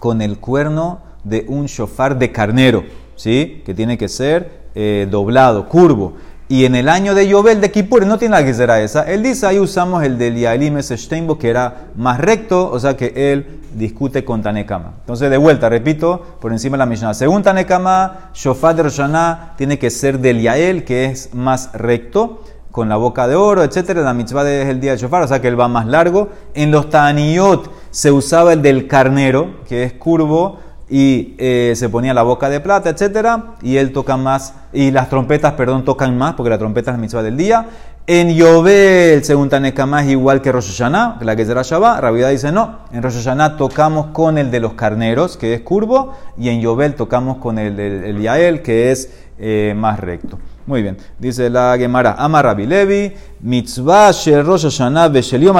con 0.00 0.20
el 0.22 0.38
cuerno 0.38 1.00
de 1.22 1.44
un 1.48 1.66
shofar 1.66 2.18
de 2.18 2.32
carnero, 2.32 2.84
¿sí? 3.14 3.62
Que 3.64 3.74
tiene 3.74 3.96
que 3.96 4.08
ser 4.08 4.68
eh, 4.74 5.06
doblado, 5.08 5.68
curvo. 5.68 6.14
Y 6.50 6.64
en 6.64 6.74
el 6.74 6.88
año 6.88 7.14
de 7.14 7.28
Yobel 7.28 7.60
de 7.60 7.70
Kippur 7.70 8.06
no 8.06 8.18
tiene 8.18 8.40
la 8.40 8.44
que 8.44 8.82
esa. 8.82 9.02
Él 9.02 9.22
dice, 9.22 9.46
ahí 9.46 9.58
usamos 9.58 10.02
el 10.02 10.16
del 10.16 10.34
Yaelim 10.34 10.80
Steinbo, 10.82 11.38
que 11.38 11.50
era 11.50 11.88
más 11.94 12.18
recto, 12.18 12.70
o 12.70 12.80
sea 12.80 12.96
que 12.96 13.12
él 13.32 13.60
discute 13.74 14.24
con 14.24 14.42
Tanekama. 14.42 14.94
Entonces, 15.00 15.28
de 15.28 15.36
vuelta, 15.36 15.68
repito, 15.68 16.38
por 16.40 16.52
encima 16.52 16.76
de 16.76 16.78
la 16.78 16.86
Mishnah. 16.86 17.12
Según 17.12 17.42
Tanekama, 17.42 18.30
Shofar 18.32 18.76
de 18.76 18.84
Roshaná 18.84 19.52
tiene 19.58 19.78
que 19.78 19.90
ser 19.90 20.20
del 20.20 20.40
Yael, 20.40 20.84
que 20.84 21.04
es 21.04 21.34
más 21.34 21.70
recto, 21.74 22.42
con 22.70 22.88
la 22.88 22.96
boca 22.96 23.28
de 23.28 23.34
oro, 23.34 23.62
etc. 23.62 23.96
La 23.96 24.14
mitzvah 24.14 24.48
es 24.48 24.68
el 24.68 24.80
día 24.80 24.92
de 24.92 24.98
Shofar, 24.98 25.22
o 25.24 25.28
sea 25.28 25.40
que 25.40 25.48
él 25.48 25.58
va 25.58 25.68
más 25.68 25.86
largo. 25.86 26.30
En 26.54 26.70
los 26.70 26.88
Taniyot 26.88 27.70
se 27.90 28.10
usaba 28.10 28.52
el 28.52 28.62
del 28.62 28.86
carnero, 28.86 29.56
que 29.68 29.82
es 29.82 29.92
curvo, 29.94 30.60
y 30.90 31.34
eh, 31.38 31.74
se 31.76 31.88
ponía 31.88 32.14
la 32.14 32.22
boca 32.22 32.48
de 32.48 32.60
plata, 32.60 32.90
etcétera, 32.90 33.56
y 33.62 33.76
él 33.76 33.92
toca 33.92 34.16
más, 34.16 34.54
y 34.72 34.90
las 34.90 35.08
trompetas, 35.08 35.52
perdón, 35.52 35.84
tocan 35.84 36.16
más, 36.16 36.34
porque 36.34 36.50
la 36.50 36.58
trompeta 36.58 36.90
es 36.90 36.96
la 36.96 37.00
mitzvah 37.00 37.22
del 37.22 37.36
día. 37.36 37.66
En 38.06 38.34
Yobel, 38.34 39.22
según 39.22 39.50
Tanekama, 39.50 40.02
es 40.02 40.10
igual 40.10 40.40
que 40.40 40.50
Rosh 40.50 40.68
Hashanah, 40.68 41.18
la 41.20 41.36
que 41.36 41.44
será 41.44 41.60
Shabbat. 41.60 42.00
Rabida 42.00 42.30
dice 42.30 42.50
no. 42.50 42.78
En 42.90 43.02
Rosh 43.02 43.16
Hashanah 43.16 43.58
tocamos 43.58 44.06
con 44.14 44.38
el 44.38 44.50
de 44.50 44.60
los 44.60 44.72
carneros, 44.72 45.36
que 45.36 45.52
es 45.52 45.60
curvo, 45.60 46.14
y 46.38 46.48
en 46.48 46.62
Yobel 46.62 46.94
tocamos 46.94 47.36
con 47.36 47.58
el, 47.58 47.78
el, 47.78 48.18
Yael, 48.22 48.62
que 48.62 48.92
es 48.92 49.12
eh, 49.38 49.74
más 49.76 50.00
recto. 50.00 50.38
Muy 50.64 50.80
bien, 50.80 50.96
dice 51.18 51.50
la 51.50 51.76
Gemara, 51.78 52.14
Ama 52.18 52.40
Rabbi 52.40 52.64
Levi, 52.64 53.12
mitzvah 53.42 54.10
shel 54.12 54.42
Rosh 54.42 54.64
Hashanah 54.64 55.12
shel 55.20 55.42
Yom. 55.42 55.58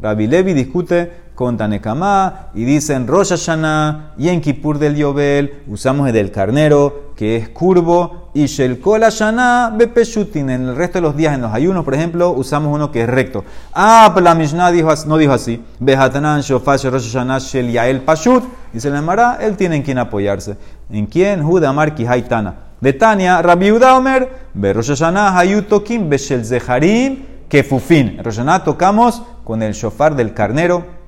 Rabbi 0.00 0.26
Levi 0.26 0.54
discute 0.54 1.12
con 1.40 1.56
Tanekamá 1.56 2.50
y 2.52 2.66
dicen 2.66 3.06
Rosh 3.06 3.30
Hashanah 3.30 4.12
y 4.18 4.28
en 4.28 4.42
Kippur 4.42 4.78
del 4.78 4.94
Yobel 4.94 5.62
usamos 5.68 6.06
el 6.06 6.12
del 6.12 6.30
carnero 6.30 7.12
que 7.16 7.36
es 7.36 7.48
curvo 7.48 8.28
y 8.34 8.44
Shel 8.44 8.78
Kol 8.78 9.00
Hashanah 9.00 9.70
Bepeshutin. 9.70 10.50
En 10.50 10.68
el 10.68 10.76
resto 10.76 10.98
de 10.98 11.02
los 11.02 11.16
días, 11.16 11.34
en 11.34 11.40
los 11.40 11.54
ayunos, 11.54 11.82
por 11.82 11.94
ejemplo, 11.94 12.32
usamos 12.32 12.74
uno 12.74 12.92
que 12.92 13.04
es 13.04 13.08
recto. 13.08 13.42
Ah, 13.72 14.10
pero 14.12 14.24
la 14.24 14.34
Mishnah 14.34 14.70
no 15.06 15.16
dijo 15.16 15.32
así. 15.32 15.64
Behatanan 15.78 16.42
Shofar 16.42 16.78
Rosh 16.78 17.10
Hashanah 17.10 17.38
Shel 17.38 17.72
Yael 17.72 18.02
Pashut. 18.02 18.44
Dice 18.74 18.90
la 18.90 19.00
Mara, 19.00 19.38
él 19.40 19.56
tiene 19.56 19.76
en 19.76 19.82
quien 19.82 19.96
apoyarse. 19.96 20.58
¿En 20.90 21.06
quién? 21.06 21.42
Judamar 21.42 21.94
Haitana. 22.06 22.54
De 22.82 22.92
Tania, 22.92 23.40
Rabbi 23.40 23.72
Udaomer, 23.72 24.28
Be 24.52 24.74
Rosh 24.74 24.88
Hashanah 24.88 25.38
Hayutokim 25.38 26.10
Beshel 26.10 26.44
Zeharim 26.44 27.24
Kefufin. 27.48 28.18
En 28.18 28.24
Rosh 28.24 28.36
Hashanah 28.36 28.62
tocamos 28.62 29.22
con 29.42 29.62
el 29.62 29.72
shofar 29.72 30.14
del 30.14 30.34
carnero 30.34 30.99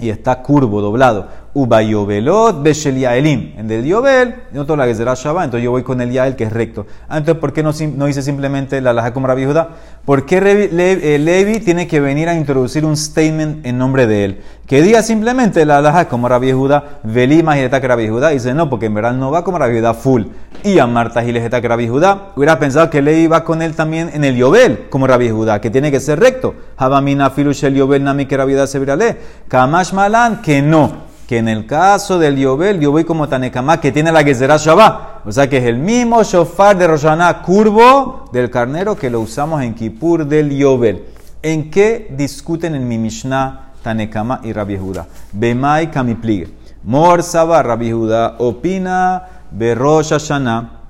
y 0.00 0.10
está 0.10 0.42
curvo, 0.42 0.80
doblado. 0.80 1.28
Ubayobelot 1.52 2.62
beshel 2.62 2.98
yaelim. 2.98 3.54
En 3.58 3.66
del 3.66 3.84
yobel, 3.84 4.34
no 4.52 4.64
toda 4.64 4.78
la 4.78 4.86
que 4.86 4.94
será 4.94 5.14
Shabbat, 5.14 5.46
entonces 5.46 5.64
yo 5.64 5.72
voy 5.72 5.82
con 5.82 6.00
el 6.00 6.12
yael 6.12 6.36
que 6.36 6.44
es 6.44 6.52
recto. 6.52 6.86
Entonces, 7.10 7.34
¿por 7.36 7.52
qué 7.52 7.62
no, 7.62 7.72
no 7.96 8.08
hice 8.08 8.22
simplemente 8.22 8.80
la 8.80 8.92
laja 8.92 9.12
como 9.12 9.26
Rabbi 9.26 9.44
Judá? 9.46 9.70
¿Por 10.04 10.26
qué 10.26 10.38
eh, 10.38 11.18
Levi, 11.18 11.58
tiene 11.58 11.88
que 11.88 11.98
venir 11.98 12.28
a 12.28 12.34
introducir 12.34 12.84
un 12.84 12.96
statement 12.96 13.66
en 13.66 13.78
nombre 13.78 14.06
de 14.06 14.24
él? 14.24 14.40
Que 14.66 14.80
diga 14.80 15.02
simplemente 15.02 15.66
la 15.66 15.80
laja 15.80 16.06
como 16.06 16.28
Rabbi 16.28 16.52
Judá, 16.52 17.00
velima 17.02 17.58
y 17.58 17.68
que 17.68 17.88
Rabbi 17.88 18.08
Judá. 18.08 18.28
Dice, 18.28 18.54
no, 18.54 18.70
porque 18.70 18.86
en 18.86 18.94
verdad 18.94 19.12
no 19.12 19.32
va 19.32 19.42
como 19.42 19.58
Rabbi 19.58 19.78
Judá 19.78 19.94
full. 19.94 20.22
Y 20.62 20.78
a 20.78 20.86
Marta 20.86 21.24
que 21.24 21.68
Rabbi 21.68 21.88
Judá. 21.88 22.30
Hubiera 22.36 22.60
pensado 22.60 22.88
que 22.90 23.02
Levi 23.02 23.26
va 23.26 23.42
con 23.42 23.60
él 23.60 23.74
también 23.74 24.10
en 24.14 24.22
el 24.22 24.36
yobel, 24.36 24.86
como 24.88 25.08
Rabbi 25.08 25.30
Judá, 25.30 25.60
que 25.60 25.70
tiene 25.70 25.90
que 25.90 25.98
ser 25.98 26.20
recto. 26.20 26.54
Habamina 26.76 27.30
filushel 27.30 27.74
yobel 27.74 28.04
nami 28.04 28.26
que 28.26 28.36
Rabbi 28.36 28.52
Judá 28.52 28.68
se. 28.68 28.80
Kamash 29.48 29.92
malan, 29.92 30.42
que 30.42 30.62
no 30.62 31.09
que 31.30 31.38
en 31.38 31.46
el 31.46 31.64
caso 31.64 32.18
del 32.18 32.36
Yobel, 32.36 32.80
yo 32.80 32.90
voy 32.90 33.04
como 33.04 33.28
Tanekamá, 33.28 33.80
que 33.80 33.92
tiene 33.92 34.10
la 34.10 34.24
Gezerah 34.24 34.56
Shabbat. 34.56 35.24
O 35.24 35.30
sea 35.30 35.48
que 35.48 35.58
es 35.58 35.64
el 35.64 35.78
mismo 35.78 36.24
shofar 36.24 36.76
de 36.76 36.88
Roshaná 36.88 37.40
curvo 37.40 38.28
del 38.32 38.50
carnero 38.50 38.96
que 38.96 39.10
lo 39.10 39.20
usamos 39.20 39.62
en 39.62 39.74
Kippur 39.74 40.26
del 40.26 40.50
Yobel. 40.50 41.04
¿En 41.40 41.70
qué 41.70 42.12
discuten 42.16 42.74
en 42.74 42.88
mi 42.88 42.98
Mishnah 42.98 43.74
Tanekama 43.80 44.40
y 44.42 44.52
Rabbi 44.52 44.76
Judá? 44.76 45.06
Bemai 45.30 45.92
Kamiplige. 45.92 46.48
Mor 46.82 47.22
Saba 47.22 47.62
Rabbi 47.62 47.92
Judá 47.92 48.34
opina 48.40 49.22
Berosh 49.52 50.10
Hashanah. 50.10 50.80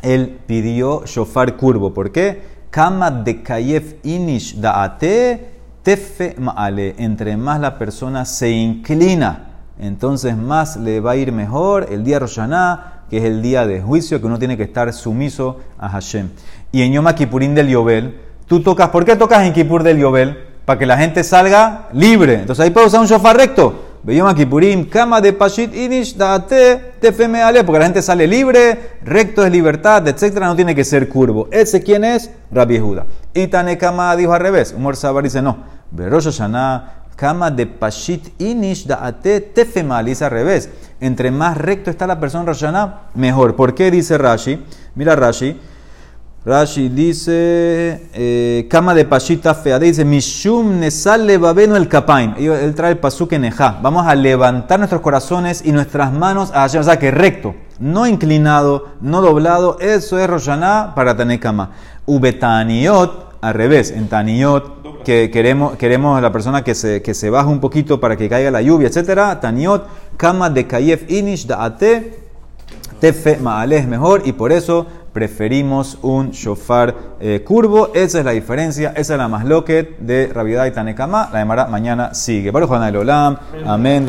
Él 0.00 0.38
pidió 0.46 1.04
shofar 1.06 1.56
curvo. 1.56 1.92
¿Por 1.92 2.12
qué? 2.12 2.40
Kama 2.70 3.10
de 3.10 3.42
Kayef 3.42 3.94
Inish 4.04 4.60
Daate 4.60 5.54
Tefe 5.82 6.36
Maale. 6.38 6.94
Entre 6.98 7.36
más 7.36 7.58
la 7.58 7.76
persona 7.76 8.24
se 8.24 8.48
inclina 8.48 9.48
entonces 9.82 10.36
más 10.36 10.76
le 10.76 11.00
va 11.00 11.12
a 11.12 11.16
ir 11.16 11.32
mejor 11.32 11.88
el 11.90 12.04
día 12.04 12.18
Roshaná, 12.18 13.02
que 13.10 13.18
es 13.18 13.24
el 13.24 13.42
día 13.42 13.66
de 13.66 13.82
juicio, 13.82 14.20
que 14.20 14.26
uno 14.26 14.38
tiene 14.38 14.56
que 14.56 14.62
estar 14.62 14.92
sumiso 14.92 15.58
a 15.78 15.88
Hashem. 15.88 16.30
Y 16.70 16.82
en 16.82 16.92
Yom 16.92 17.06
Kippurín 17.14 17.54
del 17.54 17.68
Yobel, 17.68 18.18
tú 18.46 18.62
tocas, 18.62 18.88
¿por 18.88 19.04
qué 19.04 19.16
tocas 19.16 19.42
en 19.44 19.52
Kippur 19.52 19.82
del 19.82 19.98
Yobel? 19.98 20.38
Para 20.64 20.78
que 20.78 20.86
la 20.86 20.96
gente 20.96 21.24
salga 21.24 21.88
libre. 21.92 22.34
Entonces 22.34 22.64
ahí 22.64 22.70
puedo 22.70 22.86
usar 22.86 23.00
un 23.00 23.06
shofar 23.06 23.36
recto. 23.36 23.92
Yom 24.04 24.34
Kippurim, 24.34 24.88
kama 24.88 25.20
de 25.20 25.32
Pashit 25.32 25.74
Inish, 25.74 26.16
date, 26.16 26.94
tefeme 27.00 27.42
ale, 27.42 27.62
porque 27.62 27.78
la 27.78 27.84
gente 27.84 28.02
sale 28.02 28.26
libre, 28.26 28.96
recto 29.04 29.44
es 29.44 29.52
libertad, 29.52 30.06
etcétera, 30.08 30.46
no 30.46 30.56
tiene 30.56 30.74
que 30.74 30.84
ser 30.84 31.08
curvo. 31.08 31.48
¿Ese 31.52 31.82
quién 31.82 32.04
es? 32.04 32.30
Rabbi 32.50 32.74
Yehuda. 32.74 33.06
Y 33.34 33.46
Tanekama 33.46 34.16
dijo 34.16 34.32
al 34.32 34.40
revés. 34.40 34.74
Umar 34.76 34.96
Sabar 34.96 35.22
dice 35.22 35.42
no. 35.42 35.58
Berosh 35.90 36.24
Hashanah, 36.24 37.01
Kama 37.16 37.50
de 37.50 37.66
Pashit 37.66 38.40
Inish 38.40 38.86
Daate 38.86 39.40
Tefemal. 39.40 40.06
Dice 40.06 40.24
al 40.24 40.30
revés. 40.30 40.70
Entre 41.00 41.30
más 41.30 41.56
recto 41.58 41.90
está 41.90 42.06
la 42.06 42.20
persona 42.20 42.44
Rashana, 42.44 43.00
mejor. 43.14 43.56
¿Por 43.56 43.74
qué 43.74 43.90
dice 43.90 44.18
Rashi? 44.18 44.62
Mira 44.94 45.16
Rashi. 45.16 45.58
Rashi 46.44 46.88
dice, 46.88 48.66
Kama 48.68 48.94
de 48.94 49.04
Pashita 49.04 49.54
fea, 49.54 49.78
dice, 49.78 50.04
Mishum 50.04 50.80
Nesale 50.80 51.38
Babeno 51.38 51.76
el 51.76 51.86
Kapain. 51.86 52.34
Él 52.36 52.74
trae 52.74 52.90
el 52.90 52.98
pasuk 52.98 53.32
en 53.34 53.48
Vamos 53.80 54.06
a 54.06 54.14
levantar 54.16 54.80
nuestros 54.80 55.02
corazones 55.02 55.62
y 55.64 55.70
nuestras 55.70 56.12
manos 56.12 56.50
a 56.50 56.62
Hashem. 56.62 56.80
O 56.80 56.84
sea, 56.84 56.98
que 56.98 57.12
recto, 57.12 57.54
no 57.78 58.08
inclinado, 58.08 58.88
no 59.00 59.22
doblado. 59.22 59.78
Eso 59.78 60.18
es 60.18 60.28
Roshaná 60.28 60.94
para 60.96 61.16
Tanekama. 61.16 61.70
Ubetaniot 62.06 63.36
al 63.40 63.54
revés, 63.54 63.92
en 63.92 64.08
Taniot, 64.08 64.81
que 65.02 65.30
queremos, 65.30 65.76
queremos 65.76 66.20
la 66.20 66.32
persona 66.32 66.64
que 66.64 66.74
se, 66.74 67.02
que 67.02 67.14
se 67.14 67.30
baja 67.30 67.48
un 67.48 67.60
poquito 67.60 68.00
para 68.00 68.16
que 68.16 68.28
caiga 68.28 68.50
la 68.50 68.62
lluvia, 68.62 68.88
etc. 68.88 69.40
Taniot, 69.40 69.86
Kama 70.16 70.50
de 70.50 70.66
Kayef 70.66 71.10
Inish 71.10 71.46
Daate, 71.46 72.18
Tefe 73.00 73.36
Maale 73.38 73.78
es 73.78 73.86
mejor 73.86 74.22
y 74.24 74.32
por 74.32 74.52
eso 74.52 74.86
preferimos 75.12 75.98
un 76.02 76.30
shofar 76.30 76.94
eh, 77.20 77.42
curvo. 77.44 77.90
Esa 77.94 78.20
es 78.20 78.24
la 78.24 78.30
diferencia, 78.32 78.92
esa 78.96 79.14
es 79.14 79.18
la 79.18 79.28
más 79.28 79.44
loquet 79.44 79.98
de 79.98 80.30
Ravidad 80.32 80.66
y 80.66 80.70
Tanekama. 80.70 81.28
La 81.32 81.40
demara 81.40 81.66
mañana 81.66 82.14
sigue. 82.14 82.50
Baruch 82.50 82.70
Olam, 82.70 83.36
amén. 83.66 84.06